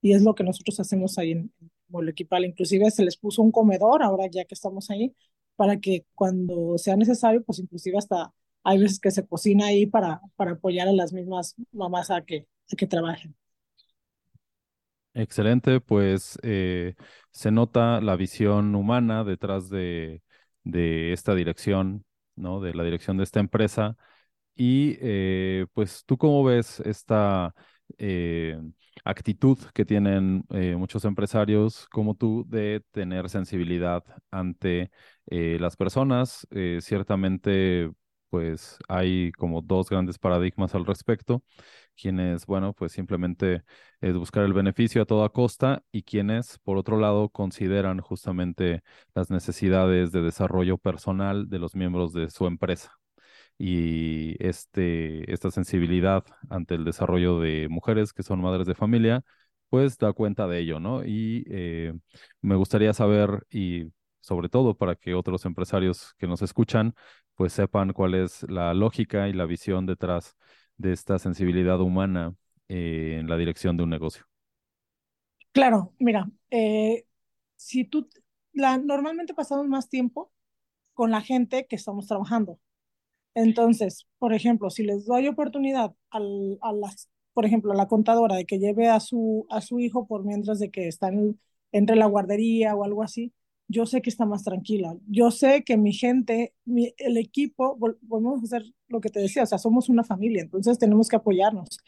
y 0.00 0.14
es 0.14 0.22
lo 0.22 0.34
que 0.34 0.44
nosotros 0.44 0.78
hacemos 0.80 1.18
ahí 1.18 1.32
en, 1.32 1.52
en 1.60 1.70
Mueble 1.88 2.12
Equipal, 2.12 2.44
inclusive 2.44 2.90
se 2.92 3.04
les 3.04 3.16
puso 3.16 3.42
un 3.42 3.52
comedor 3.52 4.02
ahora 4.02 4.26
ya 4.30 4.44
que 4.44 4.54
estamos 4.54 4.88
ahí, 4.90 5.14
para 5.56 5.80
que 5.80 6.06
cuando 6.14 6.78
sea 6.78 6.96
necesario, 6.96 7.42
pues 7.44 7.58
inclusive 7.58 7.98
hasta 7.98 8.32
hay 8.64 8.78
veces 8.78 9.00
que 9.00 9.10
se 9.10 9.26
cocina 9.26 9.66
ahí 9.66 9.86
para, 9.86 10.20
para 10.36 10.52
apoyar 10.52 10.88
a 10.88 10.92
las 10.92 11.12
mismas 11.12 11.56
mamás 11.72 12.10
a 12.10 12.22
que, 12.22 12.46
que 12.76 12.86
trabajen. 12.86 13.34
Excelente, 15.14 15.80
pues 15.80 16.38
eh, 16.42 16.94
se 17.32 17.50
nota 17.50 18.00
la 18.00 18.16
visión 18.16 18.74
humana 18.74 19.24
detrás 19.24 19.68
de, 19.68 20.22
de, 20.64 21.12
esta 21.12 21.34
dirección, 21.34 22.04
¿no? 22.34 22.60
De 22.60 22.72
la 22.72 22.84
dirección 22.84 23.18
de 23.18 23.24
esta 23.24 23.40
empresa. 23.40 23.96
Y 24.54 24.96
eh, 25.00 25.66
pues 25.74 26.04
tú 26.06 26.16
cómo 26.16 26.44
ves 26.44 26.80
esta 26.80 27.54
eh, 27.98 28.58
actitud 29.04 29.58
que 29.74 29.84
tienen 29.84 30.44
muchos 30.78 31.04
empresarios 31.04 31.86
como 31.90 32.14
tú 32.14 32.44
de 32.48 32.82
tener 32.92 33.28
sensibilidad 33.30 34.04
ante 34.30 34.90
las 35.26 35.76
personas. 35.76 36.46
ciertamente 36.80 37.90
pues 38.30 38.78
hay 38.88 39.30
como 39.32 39.60
dos 39.60 39.90
grandes 39.90 40.18
paradigmas 40.18 40.74
al 40.74 40.86
respecto, 40.86 41.42
quienes, 41.96 42.46
bueno, 42.46 42.72
pues 42.74 42.92
simplemente 42.92 43.62
es 44.00 44.16
buscar 44.16 44.44
el 44.44 44.52
beneficio 44.52 45.02
a 45.02 45.06
toda 45.06 45.28
costa 45.28 45.82
y 45.92 46.02
quienes, 46.02 46.58
por 46.60 46.76
otro 46.78 46.98
lado, 46.98 47.28
consideran 47.30 48.00
justamente 48.00 48.82
las 49.14 49.30
necesidades 49.30 50.12
de 50.12 50.22
desarrollo 50.22 50.78
personal 50.78 51.48
de 51.48 51.58
los 51.58 51.74
miembros 51.74 52.12
de 52.12 52.30
su 52.30 52.46
empresa. 52.46 52.92
Y 53.58 54.36
este, 54.44 55.30
esta 55.32 55.50
sensibilidad 55.50 56.24
ante 56.50 56.74
el 56.74 56.84
desarrollo 56.84 57.40
de 57.40 57.68
mujeres 57.68 58.12
que 58.12 58.22
son 58.22 58.40
madres 58.40 58.66
de 58.66 58.74
familia, 58.74 59.24
pues 59.68 59.98
da 59.98 60.12
cuenta 60.12 60.46
de 60.48 60.60
ello, 60.60 60.80
¿no? 60.80 61.04
Y 61.04 61.44
eh, 61.50 61.94
me 62.40 62.56
gustaría 62.56 62.92
saber, 62.92 63.46
y 63.50 63.92
sobre 64.20 64.48
todo 64.48 64.76
para 64.76 64.96
que 64.96 65.14
otros 65.14 65.44
empresarios 65.46 66.14
que 66.18 66.26
nos 66.26 66.42
escuchan 66.42 66.94
pues 67.34 67.52
sepan 67.52 67.92
cuál 67.92 68.14
es 68.14 68.42
la 68.48 68.74
lógica 68.74 69.28
y 69.28 69.32
la 69.32 69.46
visión 69.46 69.86
detrás 69.86 70.36
de 70.76 70.92
esta 70.92 71.18
sensibilidad 71.18 71.80
humana 71.80 72.34
eh, 72.68 73.16
en 73.20 73.28
la 73.28 73.36
dirección 73.36 73.76
de 73.76 73.84
un 73.84 73.90
negocio. 73.90 74.24
Claro, 75.52 75.92
mira, 75.98 76.30
eh, 76.50 77.06
si 77.56 77.84
tú, 77.84 78.08
la, 78.52 78.78
normalmente 78.78 79.34
pasamos 79.34 79.66
más 79.68 79.88
tiempo 79.88 80.32
con 80.94 81.10
la 81.10 81.20
gente 81.20 81.66
que 81.66 81.76
estamos 81.76 82.06
trabajando. 82.06 82.58
Entonces, 83.34 84.06
por 84.18 84.34
ejemplo, 84.34 84.70
si 84.70 84.82
les 84.84 85.06
doy 85.06 85.28
oportunidad 85.28 85.94
al, 86.10 86.58
a 86.62 86.72
las, 86.72 87.08
por 87.32 87.46
ejemplo, 87.46 87.72
a 87.72 87.74
la 87.76 87.88
contadora 87.88 88.36
de 88.36 88.44
que 88.46 88.58
lleve 88.58 88.88
a 88.88 89.00
su, 89.00 89.46
a 89.50 89.60
su 89.62 89.80
hijo 89.80 90.06
por 90.06 90.24
mientras 90.24 90.58
de 90.58 90.70
que 90.70 90.88
está 90.88 91.10
entre 91.72 91.96
la 91.96 92.06
guardería 92.06 92.74
o 92.76 92.84
algo 92.84 93.02
así, 93.02 93.32
yo 93.68 93.86
sé 93.86 94.02
que 94.02 94.10
está 94.10 94.26
más 94.26 94.44
tranquila. 94.44 94.96
Yo 95.08 95.30
sé 95.30 95.64
que 95.64 95.76
mi 95.78 95.92
gente, 95.94 96.54
mi, 96.64 96.92
el 96.98 97.16
equipo, 97.16 97.76
volvemos 97.78 98.40
a 98.42 98.44
hacer 98.44 98.64
lo 98.88 99.00
que 99.00 99.08
te 99.08 99.20
decía, 99.20 99.44
o 99.44 99.46
sea, 99.46 99.56
somos 99.58 99.88
una 99.88 100.04
familia, 100.04 100.42
entonces 100.42 100.78
tenemos 100.78 101.08
que 101.08 101.16
apoyarnos. 101.16 101.78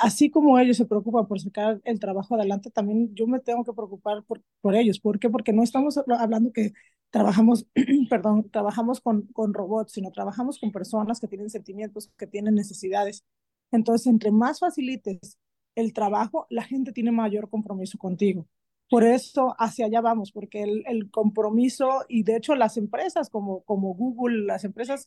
Así 0.00 0.30
como 0.30 0.58
ellos 0.58 0.76
se 0.76 0.86
preocupan 0.86 1.26
por 1.26 1.40
sacar 1.40 1.80
el 1.84 2.00
trabajo 2.00 2.34
adelante, 2.34 2.70
también 2.70 3.14
yo 3.14 3.26
me 3.26 3.40
tengo 3.40 3.64
que 3.64 3.72
preocupar 3.72 4.24
por, 4.24 4.42
por 4.60 4.74
ellos. 4.74 4.98
¿Por 5.00 5.18
qué? 5.18 5.30
Porque 5.30 5.52
no 5.52 5.62
estamos 5.62 5.98
hablando 5.98 6.52
que 6.52 6.72
trabajamos, 7.10 7.66
perdón, 8.10 8.50
trabajamos 8.50 9.00
con, 9.00 9.26
con 9.28 9.54
robots, 9.54 9.92
sino 9.92 10.10
trabajamos 10.10 10.58
con 10.58 10.72
personas 10.72 11.20
que 11.20 11.28
tienen 11.28 11.50
sentimientos, 11.50 12.10
que 12.18 12.26
tienen 12.26 12.54
necesidades. 12.54 13.24
Entonces, 13.70 14.06
entre 14.08 14.30
más 14.32 14.58
facilites 14.60 15.38
el 15.74 15.92
trabajo, 15.92 16.46
la 16.50 16.64
gente 16.64 16.92
tiene 16.92 17.12
mayor 17.12 17.48
compromiso 17.48 17.98
contigo. 17.98 18.46
Por 18.90 19.04
eso 19.04 19.54
hacia 19.58 19.86
allá 19.86 20.00
vamos, 20.00 20.32
porque 20.32 20.62
el, 20.62 20.82
el 20.86 21.10
compromiso 21.10 22.04
y 22.08 22.22
de 22.22 22.36
hecho 22.36 22.54
las 22.54 22.76
empresas 22.78 23.28
como, 23.30 23.62
como 23.64 23.94
Google, 23.94 24.46
las 24.46 24.64
empresas 24.64 25.06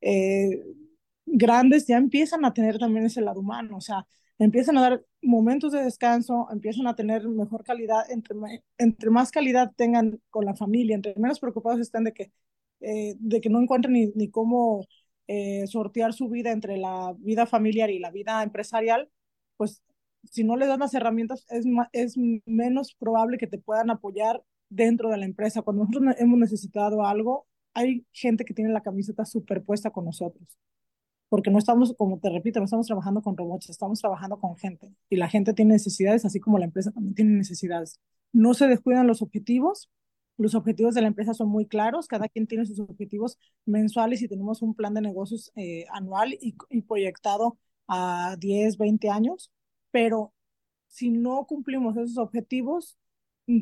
eh, 0.00 0.62
grandes 1.32 1.86
ya 1.86 1.96
empiezan 1.96 2.44
a 2.44 2.52
tener 2.52 2.78
también 2.78 3.06
ese 3.06 3.20
lado 3.20 3.40
humano, 3.40 3.76
o 3.76 3.80
sea, 3.80 4.06
empiezan 4.38 4.78
a 4.78 4.82
dar 4.82 5.04
momentos 5.22 5.72
de 5.72 5.82
descanso, 5.84 6.48
empiezan 6.50 6.86
a 6.86 6.94
tener 6.94 7.28
mejor 7.28 7.64
calidad, 7.64 8.10
entre, 8.10 8.36
entre 8.78 9.10
más 9.10 9.30
calidad 9.30 9.72
tengan 9.76 10.20
con 10.30 10.44
la 10.44 10.54
familia, 10.54 10.96
entre 10.96 11.14
menos 11.16 11.40
preocupados 11.40 11.80
estén 11.80 12.04
de 12.04 12.12
que, 12.12 12.32
eh, 12.80 13.16
de 13.18 13.40
que 13.40 13.50
no 13.50 13.60
encuentren 13.60 13.92
ni, 13.92 14.06
ni 14.14 14.30
cómo 14.30 14.86
eh, 15.26 15.66
sortear 15.66 16.12
su 16.12 16.28
vida 16.28 16.50
entre 16.52 16.76
la 16.78 17.14
vida 17.18 17.46
familiar 17.46 17.90
y 17.90 17.98
la 17.98 18.10
vida 18.10 18.42
empresarial, 18.42 19.10
pues 19.56 19.82
si 20.24 20.44
no 20.44 20.56
le 20.56 20.66
das 20.66 20.78
las 20.78 20.94
herramientas, 20.94 21.46
es, 21.50 21.64
es 21.92 22.16
menos 22.46 22.94
probable 22.94 23.38
que 23.38 23.46
te 23.46 23.58
puedan 23.58 23.90
apoyar 23.90 24.42
dentro 24.68 25.10
de 25.10 25.18
la 25.18 25.24
empresa. 25.26 25.62
Cuando 25.62 25.84
nosotros 25.84 26.16
hemos 26.18 26.38
necesitado 26.38 27.04
algo, 27.04 27.46
hay 27.74 28.06
gente 28.12 28.44
que 28.44 28.54
tiene 28.54 28.72
la 28.72 28.82
camiseta 28.82 29.24
superpuesta 29.24 29.90
con 29.90 30.04
nosotros. 30.06 30.58
Porque 31.30 31.50
no 31.50 31.58
estamos, 31.58 31.94
como 31.98 32.20
te 32.20 32.30
repito, 32.30 32.60
no 32.60 32.66
estamos 32.66 32.88
trabajando 32.88 33.22
con 33.22 33.36
robots, 33.38 33.70
estamos 33.70 34.00
trabajando 34.00 34.38
con 34.40 34.56
gente. 34.58 34.94
Y 35.10 35.16
la 35.16 35.28
gente 35.30 35.54
tiene 35.54 35.74
necesidades, 35.74 36.26
así 36.26 36.40
como 36.40 36.58
la 36.58 36.66
empresa 36.66 36.92
también 36.92 37.14
tiene 37.16 37.32
necesidades. 37.38 38.00
No 38.32 38.54
se 38.54 38.68
descuidan 38.68 39.08
los 39.08 39.22
objetivos, 39.22 39.90
Los 40.38 40.54
objetivos 40.54 40.94
de 40.94 41.02
la 41.02 41.08
empresa 41.08 41.34
son 41.34 41.48
muy 41.50 41.66
claros, 41.66 42.08
cada 42.08 42.28
quien 42.28 42.46
tiene 42.46 42.64
sus 42.66 42.80
objetivos 42.80 43.38
mensuales 43.66 44.22
y 44.22 44.28
tenemos 44.28 44.62
un 44.62 44.74
plan 44.74 44.94
de 44.94 45.02
negocios 45.02 45.52
eh, 45.56 45.86
anual 45.92 46.34
y, 46.34 46.56
y 46.70 46.82
proyectado 46.82 47.58
a 47.88 48.36
10, 48.38 48.78
20 48.78 49.10
años, 49.10 49.52
pero 49.90 50.32
si 50.88 51.10
no 51.10 51.46
cumplimos 51.46 51.96
esos 51.96 52.18
objetivos, 52.18 52.98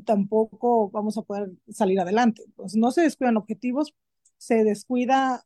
tampoco 0.05 0.91
vamos 0.91 1.17
a 1.19 1.23
poder 1.23 1.51
salir 1.71 2.01
adelante. 2.01 2.45
Pues 2.57 2.77
no 2.77 2.91
se 2.91 3.03
descuidan 3.03 3.37
objetivos, 3.37 3.95
se 4.37 4.65
descuida, 4.65 5.45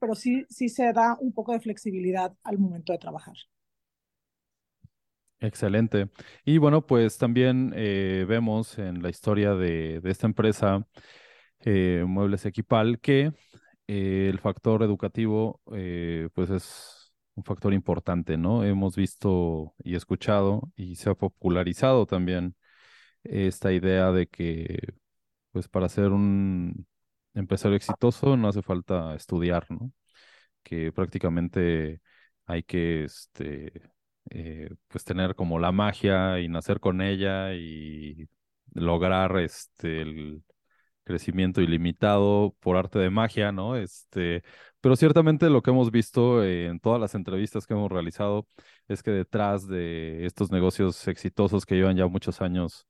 pero 0.00 0.14
sí, 0.14 0.44
sí 0.48 0.68
se 0.68 0.92
da 0.92 1.16
un 1.20 1.32
poco 1.32 1.52
de 1.52 1.60
flexibilidad 1.60 2.32
al 2.42 2.58
momento 2.58 2.92
de 2.92 2.98
trabajar. 2.98 3.36
Excelente. 5.40 6.10
Y 6.44 6.58
bueno, 6.58 6.84
pues 6.84 7.16
también 7.16 7.72
eh, 7.76 8.24
vemos 8.28 8.78
en 8.78 9.02
la 9.02 9.08
historia 9.08 9.54
de, 9.54 10.00
esta 10.04 10.26
empresa, 10.26 10.86
eh, 11.60 12.04
Muebles 12.06 12.44
Equipal, 12.46 12.98
que 13.00 13.32
eh, 13.86 14.28
el 14.30 14.40
factor 14.40 14.82
educativo, 14.82 15.60
pues 16.34 16.50
es 16.50 17.12
un 17.34 17.44
factor 17.44 17.72
importante, 17.72 18.36
¿no? 18.36 18.64
Hemos 18.64 18.96
visto 18.96 19.74
y 19.84 19.94
escuchado 19.94 20.72
y 20.76 20.96
se 20.96 21.10
ha 21.10 21.14
popularizado 21.14 22.06
también 22.06 22.56
esta 23.24 23.72
idea 23.72 24.12
de 24.12 24.26
que, 24.28 24.78
pues 25.52 25.68
para 25.68 25.88
ser 25.88 26.12
un 26.12 26.86
empresario 27.38 27.76
exitoso 27.76 28.36
no 28.36 28.48
hace 28.48 28.62
falta 28.62 29.14
estudiar, 29.14 29.66
¿no? 29.70 29.92
Que 30.62 30.92
prácticamente 30.92 32.00
hay 32.46 32.62
que, 32.64 33.04
este, 33.04 33.72
eh, 34.30 34.70
pues 34.88 35.04
tener 35.04 35.34
como 35.34 35.58
la 35.58 35.72
magia 35.72 36.40
y 36.40 36.48
nacer 36.48 36.80
con 36.80 37.00
ella 37.02 37.54
y 37.54 38.28
lograr, 38.74 39.38
este, 39.38 40.02
el 40.02 40.44
crecimiento 41.04 41.60
ilimitado 41.62 42.54
por 42.60 42.76
arte 42.76 42.98
de 42.98 43.10
magia, 43.10 43.50
¿no? 43.52 43.76
Este, 43.76 44.42
pero 44.80 44.94
ciertamente 44.96 45.50
lo 45.50 45.62
que 45.62 45.70
hemos 45.70 45.90
visto 45.90 46.44
en 46.44 46.80
todas 46.80 47.00
las 47.00 47.14
entrevistas 47.14 47.66
que 47.66 47.74
hemos 47.74 47.90
realizado 47.90 48.46
es 48.88 49.02
que 49.02 49.10
detrás 49.10 49.66
de 49.66 50.26
estos 50.26 50.52
negocios 50.52 51.08
exitosos 51.08 51.66
que 51.66 51.76
llevan 51.76 51.96
ya 51.96 52.06
muchos 52.06 52.40
años 52.42 52.86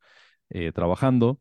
eh, 0.50 0.72
trabajando. 0.72 1.38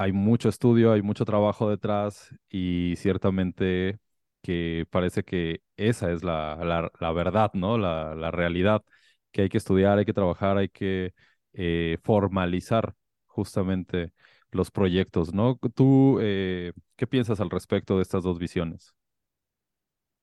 Hay 0.00 0.12
mucho 0.12 0.48
estudio, 0.48 0.92
hay 0.92 1.02
mucho 1.02 1.24
trabajo 1.24 1.68
detrás 1.68 2.32
y 2.48 2.94
ciertamente 2.96 3.98
que 4.42 4.86
parece 4.90 5.24
que 5.24 5.62
esa 5.76 6.12
es 6.12 6.22
la, 6.22 6.56
la, 7.00 7.12
verdad, 7.12 7.50
¿no? 7.54 7.78
La, 7.78 8.14
la, 8.14 8.30
realidad, 8.30 8.84
que 9.32 9.42
hay 9.42 9.48
que 9.48 9.58
estudiar, 9.58 9.98
hay 9.98 10.04
que 10.04 10.12
trabajar, 10.12 10.56
hay 10.56 10.68
que 10.68 11.14
eh, 11.52 11.98
formalizar 12.04 12.94
justamente 13.26 14.12
los 14.52 14.70
proyectos, 14.70 15.34
¿no? 15.34 15.58
¿Tú 15.74 16.18
eh, 16.20 16.72
qué 16.94 17.08
piensas 17.08 17.40
al 17.40 17.50
respecto 17.50 17.96
de 17.96 18.02
estas 18.02 18.22
dos 18.22 18.38
visiones? 18.38 18.94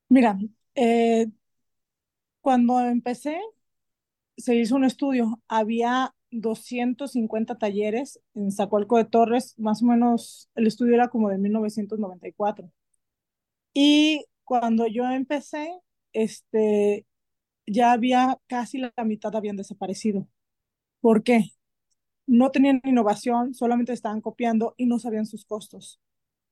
Mira, 0.08 0.38
cuando 2.40 2.80
empecé, 2.80 3.42
se 4.38 4.56
hizo 4.56 4.78
un 4.78 4.86
estudio, 4.86 5.42
había 5.50 6.16
250 6.42 7.58
talleres 7.58 8.20
en 8.34 8.52
Zacualco 8.52 8.98
de 8.98 9.06
Torres, 9.06 9.56
más 9.58 9.82
o 9.84 9.86
menos 9.86 10.50
el 10.56 10.68
estudio 10.68 10.96
era 10.96 11.10
como 11.10 11.30
de 11.30 11.38
1994. 11.38 12.72
Y 13.74 14.26
cuando 14.44 14.88
yo 14.88 15.06
empecé, 15.06 15.70
este, 16.14 17.06
ya 17.68 17.92
había 17.92 18.40
casi 18.48 18.80
la 18.80 18.94
mitad 19.06 19.36
habían 19.36 19.58
desaparecido. 19.58 20.28
¿Por 21.02 21.24
qué? 21.24 21.52
No 22.28 22.52
tenían 22.52 22.82
innovación, 22.86 23.54
solamente 23.54 23.94
estaban 23.94 24.22
copiando 24.22 24.76
y 24.78 24.88
no 24.88 25.00
sabían 25.00 25.26
sus 25.26 25.46
costos. 25.46 26.00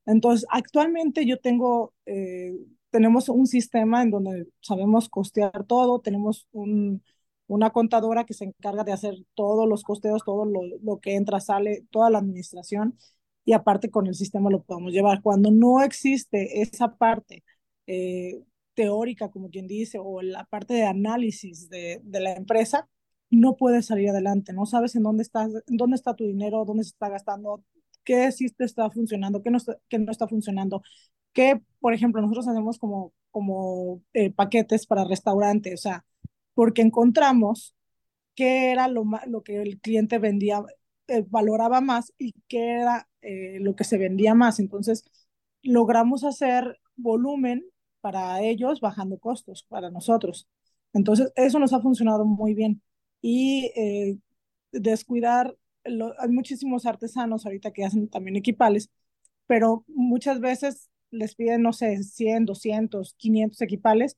Entonces, 0.06 0.48
actualmente 0.52 1.26
yo 1.26 1.40
tengo, 1.40 1.94
eh, 2.06 2.54
tenemos 2.92 3.30
un 3.30 3.48
sistema 3.48 4.04
en 4.04 4.12
donde 4.12 4.48
sabemos 4.62 5.10
costear 5.10 5.66
todo, 5.66 6.02
tenemos 6.02 6.48
un, 6.52 7.04
una 7.48 7.72
contadora 7.72 8.26
que 8.26 8.34
se 8.34 8.46
encarga 8.46 8.84
de 8.84 8.94
hacer 8.94 9.16
todos 9.36 9.68
los 9.68 9.84
costeos, 9.84 10.24
todo 10.24 10.46
lo, 10.46 11.00
que 11.00 11.16
entra, 11.16 11.40
sale, 11.40 11.86
toda 11.92 12.10
la 12.10 12.20
administración 12.20 12.98
y 13.46 13.54
aparte 13.54 13.90
con 13.92 14.08
el 14.08 14.16
sistema 14.16 14.50
lo 14.50 14.64
podemos 14.64 14.94
llevar. 14.94 15.22
Cuando 15.22 15.52
no 15.52 15.82
existe 15.82 16.62
esa 16.62 16.96
parte 16.96 17.44
eh, 17.88 18.42
teórica, 18.74 19.30
como 19.30 19.50
quien 19.50 19.68
dice, 19.68 20.00
o 20.02 20.22
la 20.22 20.46
parte 20.46 20.74
de 20.74 20.86
análisis 20.86 21.70
de, 21.70 22.02
de, 22.04 22.20
la 22.22 22.34
empresa, 22.34 22.88
no 23.30 23.56
puedes 23.58 23.88
salir 23.88 24.10
adelante, 24.10 24.54
no 24.54 24.66
sabes 24.66 24.96
en 24.96 25.04
dónde, 25.04 25.24
estás, 25.24 25.52
dónde 25.68 25.96
está 25.96 26.16
tu 26.16 26.26
dinero, 26.26 26.66
dónde 26.66 26.84
se 26.84 26.90
está 26.92 27.10
gastando, 27.10 27.64
qué 28.04 28.32
sí 28.32 28.48
está 28.60 28.90
funcionando, 28.92 29.42
qué 29.42 29.52
no 29.52 29.58
está, 29.58 29.78
qué 29.90 30.00
no 30.00 30.12
está 30.12 30.28
funcionando, 30.28 30.82
qué, 31.34 31.62
por 31.80 31.94
ejemplo, 31.94 32.22
nosotros 32.22 32.48
hacemos 32.48 32.78
como, 32.80 33.14
como 33.32 34.02
eh, 34.14 34.32
paquetes 34.32 34.86
para 34.88 35.06
restaurantes, 35.06 35.74
o 35.74 35.78
sea, 35.84 36.06
porque 36.54 36.82
encontramos 36.82 37.76
qué 38.36 38.72
era 38.72 38.88
lo, 38.88 39.06
lo 39.28 39.44
que 39.44 39.62
el 39.62 39.80
cliente 39.80 40.20
vendía, 40.20 40.64
eh, 41.08 41.26
valoraba 41.30 41.82
más 41.82 42.14
y 42.18 42.34
qué 42.48 42.76
era 42.82 43.08
eh, 43.22 43.60
lo 43.60 43.76
que 43.76 43.84
se 43.84 43.98
vendía 43.98 44.34
más. 44.36 44.60
Entonces, 44.60 45.06
logramos 45.62 46.24
hacer 46.24 46.80
volumen 46.96 47.66
para 48.02 48.42
ellos 48.42 48.82
bajando 48.82 49.18
costos 49.20 49.64
para 49.70 49.90
nosotros. 49.90 50.48
Entonces, 50.94 51.32
eso 51.36 51.60
nos 51.60 51.74
ha 51.74 51.82
funcionado 51.82 52.26
muy 52.26 52.54
bien. 52.54 52.82
Y 53.22 53.72
eh, 53.76 54.18
descuidar, 54.72 55.56
hay 55.86 56.30
muchísimos 56.30 56.86
artesanos 56.86 57.46
ahorita 57.46 57.72
que 57.72 57.86
hacen 57.86 58.10
también 58.10 58.36
equipales, 58.36 58.90
pero 59.48 59.86
muchas 59.88 60.40
veces 60.40 60.90
les 61.12 61.36
piden, 61.36 61.62
no 61.62 61.74
sé, 61.74 62.04
100, 62.04 62.46
200, 62.46 63.16
500 63.16 63.62
equipales 63.62 64.18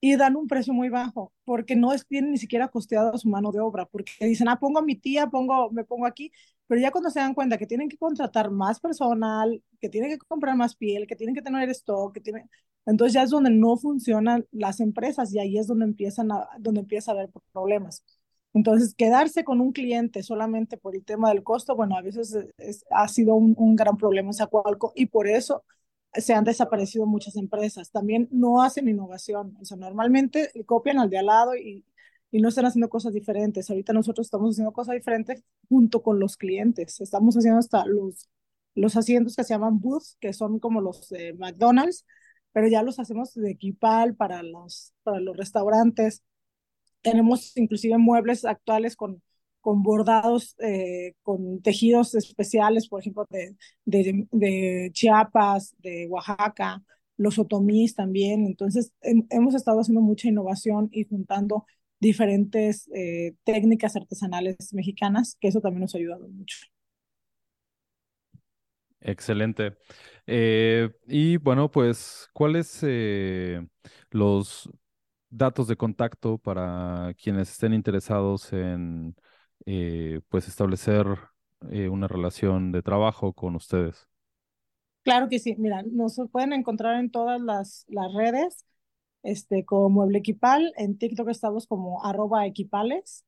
y 0.00 0.16
dan 0.16 0.36
un 0.36 0.46
precio 0.46 0.72
muy 0.72 0.88
bajo, 0.88 1.32
porque 1.44 1.74
no 1.76 1.92
es, 1.92 2.06
tienen 2.06 2.32
ni 2.32 2.38
siquiera 2.38 2.68
costeado 2.68 3.16
su 3.18 3.28
mano 3.28 3.50
de 3.52 3.60
obra, 3.60 3.86
porque 3.86 4.12
dicen, 4.20 4.48
ah, 4.48 4.58
pongo 4.58 4.78
a 4.78 4.82
mi 4.82 4.94
tía, 4.96 5.26
pongo, 5.28 5.70
me 5.70 5.84
pongo 5.84 6.06
aquí, 6.06 6.30
pero 6.66 6.80
ya 6.80 6.90
cuando 6.90 7.10
se 7.10 7.20
dan 7.20 7.34
cuenta 7.34 7.58
que 7.58 7.66
tienen 7.66 7.88
que 7.88 7.96
contratar 7.98 8.50
más 8.50 8.78
personal, 8.80 9.62
que 9.80 9.88
tienen 9.88 10.10
que 10.10 10.18
comprar 10.18 10.56
más 10.56 10.76
piel, 10.76 11.06
que 11.06 11.16
tienen 11.16 11.34
que 11.34 11.42
tener 11.42 11.68
stock, 11.70 12.12
que 12.14 12.20
tienen, 12.20 12.48
entonces 12.86 13.14
ya 13.14 13.22
es 13.22 13.30
donde 13.30 13.50
no 13.50 13.76
funcionan 13.76 14.46
las 14.52 14.80
empresas 14.80 15.32
y 15.34 15.38
ahí 15.40 15.58
es 15.58 15.66
donde 15.66 15.84
empiezan 15.86 16.30
a, 16.32 16.48
donde 16.58 16.80
empieza 16.80 17.12
a 17.12 17.14
haber 17.14 17.30
problemas. 17.52 18.04
Entonces, 18.54 18.94
quedarse 18.94 19.44
con 19.44 19.60
un 19.60 19.72
cliente 19.72 20.22
solamente 20.22 20.78
por 20.78 20.96
el 20.96 21.04
tema 21.04 21.28
del 21.30 21.42
costo, 21.42 21.76
bueno, 21.76 21.96
a 21.96 22.02
veces 22.02 22.36
ha 22.90 23.08
sido 23.08 23.34
un, 23.34 23.54
un 23.58 23.76
gran 23.76 23.96
problema 23.96 24.30
en 24.30 24.34
Zacualco 24.34 24.92
y 24.96 25.06
por 25.06 25.28
eso 25.28 25.64
se 26.14 26.34
han 26.34 26.44
desaparecido 26.44 27.06
muchas 27.06 27.36
empresas. 27.36 27.90
También 27.90 28.28
no 28.30 28.62
hacen 28.62 28.88
innovación. 28.88 29.56
O 29.60 29.76
normalmente 29.76 30.50
copian 30.66 30.98
al 30.98 31.10
de 31.10 31.18
al 31.18 31.26
lado 31.26 31.56
y, 31.56 31.84
y 32.30 32.40
no 32.40 32.48
están 32.48 32.66
haciendo 32.66 32.88
cosas 32.88 33.12
diferentes. 33.12 33.70
Ahorita 33.70 33.92
nosotros 33.92 34.26
estamos 34.26 34.54
haciendo 34.54 34.72
cosas 34.72 34.94
diferentes 34.94 35.44
junto 35.68 36.02
con 36.02 36.18
los 36.20 36.36
clientes. 36.36 37.00
Estamos 37.00 37.36
haciendo 37.36 37.58
hasta 37.58 37.86
los, 37.86 38.28
los 38.74 38.96
asientos 38.96 39.36
que 39.36 39.44
se 39.44 39.54
llaman 39.54 39.80
booths, 39.80 40.16
que 40.20 40.32
son 40.32 40.58
como 40.58 40.80
los 40.80 41.08
de 41.08 41.34
McDonald's, 41.34 42.04
pero 42.52 42.68
ya 42.68 42.82
los 42.82 42.98
hacemos 42.98 43.34
de 43.34 43.50
equipal 43.50 44.14
para 44.14 44.42
los, 44.42 44.92
para 45.02 45.20
los 45.20 45.36
restaurantes. 45.36 46.22
Tenemos 47.02 47.56
inclusive 47.56 47.98
muebles 47.98 48.44
actuales 48.44 48.96
con 48.96 49.22
con 49.68 49.82
bordados, 49.82 50.56
eh, 50.60 51.12
con 51.22 51.60
tejidos 51.60 52.14
especiales, 52.14 52.88
por 52.88 53.02
ejemplo, 53.02 53.26
de, 53.28 53.54
de, 53.84 54.88
Chiapas, 54.94 55.76
de 55.80 56.06
Oaxaca, 56.08 56.82
los 57.18 57.38
otomís 57.38 57.94
también. 57.94 58.46
Entonces, 58.46 58.94
hemos 59.02 59.54
estado 59.54 59.80
haciendo 59.80 60.00
mucha 60.00 60.26
innovación 60.26 60.88
y 60.90 61.04
juntando 61.04 61.66
diferentes 62.00 62.88
eh, 62.94 63.34
técnicas 63.44 63.94
artesanales 63.94 64.72
mexicanas, 64.72 65.36
que 65.38 65.48
eso 65.48 65.60
también 65.60 65.82
nos 65.82 65.94
ha 65.94 65.98
ayudado 65.98 66.26
mucho. 66.30 66.56
Excelente. 69.02 69.76
Eh, 70.26 70.88
y 71.06 71.36
bueno, 71.36 71.70
pues, 71.70 72.26
¿cuáles 72.32 72.82
los 74.12 74.70
datos 75.28 75.68
de 75.68 75.76
contacto 75.76 76.38
para 76.38 77.12
quienes 77.22 77.50
estén 77.50 77.74
interesados 77.74 78.50
en 78.54 79.14
eh, 79.70 80.22
pues 80.30 80.48
establecer 80.48 81.06
eh, 81.70 81.90
una 81.90 82.08
relación 82.08 82.72
de 82.72 82.80
trabajo 82.80 83.34
con 83.34 83.54
ustedes. 83.54 84.08
Claro 85.02 85.28
que 85.28 85.38
sí, 85.38 85.56
mira, 85.58 85.82
nos 85.82 86.18
pueden 86.32 86.54
encontrar 86.54 86.98
en 86.98 87.10
todas 87.10 87.38
las, 87.38 87.84
las 87.88 88.10
redes, 88.14 88.64
este, 89.22 89.66
como 89.66 89.90
Mueble 89.90 90.20
Equipal, 90.20 90.72
en 90.78 90.96
TikTok 90.96 91.28
estamos 91.28 91.66
como 91.66 92.02
arroba 92.02 92.46
equipales 92.46 93.26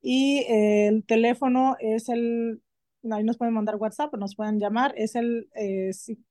y 0.00 0.46
el 0.48 1.04
teléfono 1.04 1.76
es 1.78 2.08
el, 2.08 2.62
ahí 3.10 3.22
nos 3.22 3.36
pueden 3.36 3.52
mandar 3.52 3.76
WhatsApp 3.76 4.14
o 4.14 4.16
nos 4.16 4.36
pueden 4.36 4.60
llamar, 4.60 4.94
es 4.96 5.14
el 5.16 5.50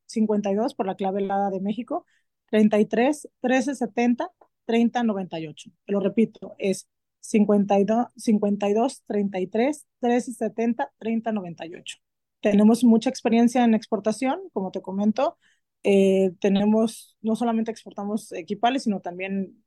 52 0.07 0.71
eh, 0.71 0.75
por 0.75 0.87
la 0.87 0.95
clave 0.95 1.21
helada 1.21 1.51
de 1.51 1.59
México, 1.59 2.07
33 2.49 3.29
1370 3.43 4.31
3098. 4.65 5.69
Te 5.85 5.91
lo 5.91 5.99
repito, 5.99 6.55
es 6.57 6.87
52, 7.23 8.07
52 8.17 9.03
33 9.07 9.85
13 9.99 10.33
70 10.33 10.91
30 10.99 11.31
98. 11.31 11.97
tenemos 12.41 12.83
mucha 12.83 13.09
experiencia 13.09 13.63
en 13.63 13.73
exportación, 13.73 14.41
como 14.53 14.71
te 14.71 14.81
comento. 14.81 15.37
Eh, 15.83 16.31
tenemos, 16.39 17.17
no 17.21 17.35
solamente 17.35 17.71
exportamos 17.71 18.31
equipales, 18.33 18.83
sino 18.83 19.01
también 19.01 19.63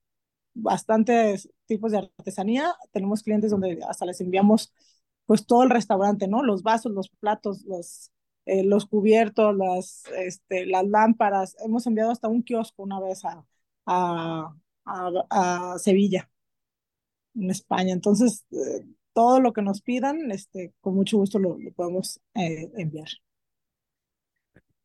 bastantes 0.55 1.51
tipos 1.67 1.93
de 1.93 1.99
artesanía. 1.99 2.75
Tenemos 2.93 3.23
clientes 3.23 3.51
donde 3.51 3.79
hasta 3.89 4.07
les 4.07 4.21
enviamos 4.21 4.73
pues 5.27 5.47
todo 5.47 5.63
el 5.65 5.71
restaurante, 5.71 6.29
¿no? 6.29 6.43
Los 6.43 6.63
vasos, 6.63 6.93
los 6.93 7.09
platos, 7.21 7.65
los, 7.67 8.13
eh, 8.47 8.65
los 8.65 8.87
cubiertos, 8.87 9.57
las, 9.57 10.05
este, 10.19 10.67
las 10.67 10.87
lámparas. 10.87 11.57
Hemos 11.65 11.87
enviado 11.87 12.13
hasta 12.13 12.29
un 12.29 12.43
kiosco 12.43 12.83
una 12.83 13.01
vez 13.01 13.25
a, 13.25 13.45
a, 13.87 14.55
a, 14.85 15.79
Sevilla, 15.79 16.31
en 17.37 17.51
España. 17.51 17.93
Entonces, 17.93 18.45
eh, 18.51 18.85
todo 19.13 19.41
lo 19.41 19.53
que 19.53 19.63
nos 19.63 19.83
pidan, 19.83 20.31
este, 20.31 20.73
con 20.81 20.95
mucho 20.95 21.19
gusto 21.19 21.39
lo, 21.39 21.59
podemos 21.75 22.21
eh, 22.35 22.71
enviar. 22.77 23.09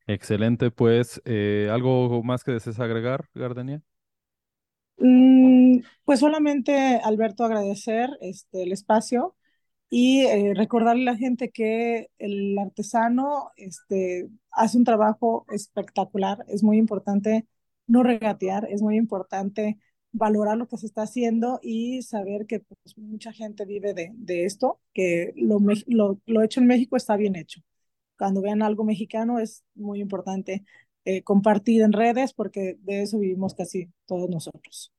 Excelente, 0.08 0.72
pues, 0.72 1.22
¿algo 1.70 2.22
más 2.24 2.44
que 2.44 2.52
desees 2.52 2.80
agregar, 2.80 3.30
Gardenia? 3.34 3.82
Mm, 4.98 5.80
pues 6.06 6.20
solamente, 6.20 7.00
Alberto, 7.04 7.44
agradecer 7.44 8.10
este, 8.22 8.64
el 8.64 8.72
espacio 8.72 9.36
y 9.90 10.22
eh, 10.26 10.54
recordarle 10.56 11.04
a 11.04 11.14
la 11.14 11.18
gente 11.18 11.52
que 11.52 12.10
el 12.20 12.58
artesano 12.60 13.52
este, 13.58 14.30
hace 14.52 14.78
un 14.78 14.86
trabajo 14.86 15.46
espectacular. 15.50 16.46
Es 16.48 16.64
muy 16.64 16.78
importante 16.78 17.48
no 17.88 18.04
regatear, 18.04 18.68
es 18.70 18.82
muy 18.82 18.96
importante 18.98 19.80
valorar 20.12 20.58
lo 20.58 20.68
que 20.68 20.78
se 20.78 20.86
está 20.86 21.04
haciendo 21.04 21.60
y 21.62 22.02
saber 22.02 22.46
que 22.46 22.60
pues, 22.60 22.98
mucha 22.98 23.32
gente 23.32 23.66
vive 23.66 23.94
de, 23.94 24.12
de 24.14 24.46
esto, 24.46 24.80
que 24.94 25.34
lo, 25.36 25.60
lo, 26.26 26.42
hecho 26.44 26.60
en 26.60 26.68
México 26.68 26.98
está 26.98 27.16
bien 27.16 27.36
hecho. 27.36 27.62
Cuando 28.18 28.42
vean 28.42 28.62
algo 28.62 28.84
mexicano 28.84 29.40
es 29.40 29.64
muy 29.74 30.02
importante 30.02 30.64
eh, 31.06 31.24
compartir 31.24 31.82
en 31.82 31.94
redes 31.94 32.34
porque 32.34 32.78
de 32.82 33.04
eso 33.04 33.20
vivimos 33.20 33.56
casi 33.56 33.90
todos 34.06 34.30
nosotros. 34.30 34.92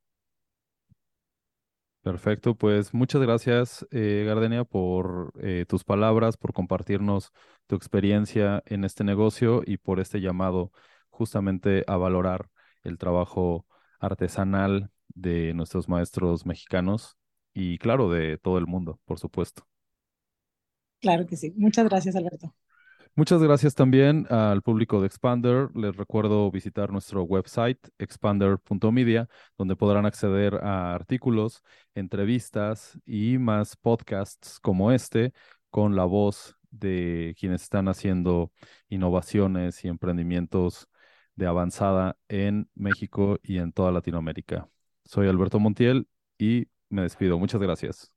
Perfecto, 2.02 2.56
pues 2.56 2.92
muchas 2.92 3.22
gracias, 3.22 3.86
eh, 3.92 4.24
Gardenia, 4.26 4.64
por 4.64 5.32
eh, 5.40 5.66
tus 5.68 5.84
palabras, 5.84 6.36
por 6.36 6.52
compartirnos 6.52 7.30
tu 7.68 7.76
experiencia 7.76 8.60
en 8.66 8.82
este 8.82 9.04
negocio 9.04 9.62
y 9.64 9.76
por 9.76 10.00
este 10.00 10.20
llamado 10.20 10.72
justamente 11.10 11.84
a 11.86 11.96
valorar 11.96 12.48
el 12.82 12.98
trabajo 12.98 13.66
artesanal 14.00 14.90
de 15.14 15.54
nuestros 15.54 15.88
maestros 15.88 16.46
mexicanos 16.46 17.16
y 17.54 17.78
claro, 17.78 18.10
de 18.10 18.38
todo 18.38 18.58
el 18.58 18.66
mundo, 18.66 18.98
por 19.04 19.18
supuesto. 19.18 19.66
Claro 21.00 21.26
que 21.26 21.36
sí. 21.36 21.52
Muchas 21.56 21.88
gracias, 21.88 22.16
Alberto. 22.16 22.54
Muchas 23.14 23.42
gracias 23.42 23.74
también 23.74 24.26
al 24.30 24.62
público 24.62 25.00
de 25.00 25.06
Expander. 25.06 25.68
Les 25.74 25.94
recuerdo 25.96 26.50
visitar 26.50 26.90
nuestro 26.90 27.24
website 27.24 27.78
expander.media, 27.98 29.28
donde 29.58 29.76
podrán 29.76 30.06
acceder 30.06 30.54
a 30.62 30.94
artículos, 30.94 31.62
entrevistas 31.94 32.98
y 33.04 33.36
más 33.36 33.76
podcasts 33.76 34.58
como 34.60 34.92
este 34.92 35.34
con 35.68 35.94
la 35.94 36.04
voz 36.06 36.56
de 36.70 37.34
quienes 37.38 37.62
están 37.64 37.88
haciendo 37.88 38.50
innovaciones 38.88 39.84
y 39.84 39.88
emprendimientos 39.88 40.88
de 41.34 41.46
avanzada 41.46 42.16
en 42.28 42.70
México 42.74 43.38
y 43.42 43.58
en 43.58 43.72
toda 43.72 43.92
Latinoamérica. 43.92 44.68
Soy 45.12 45.28
Alberto 45.28 45.60
Montiel 45.60 46.08
y 46.38 46.68
me 46.88 47.02
despido. 47.02 47.38
Muchas 47.38 47.60
gracias. 47.60 48.10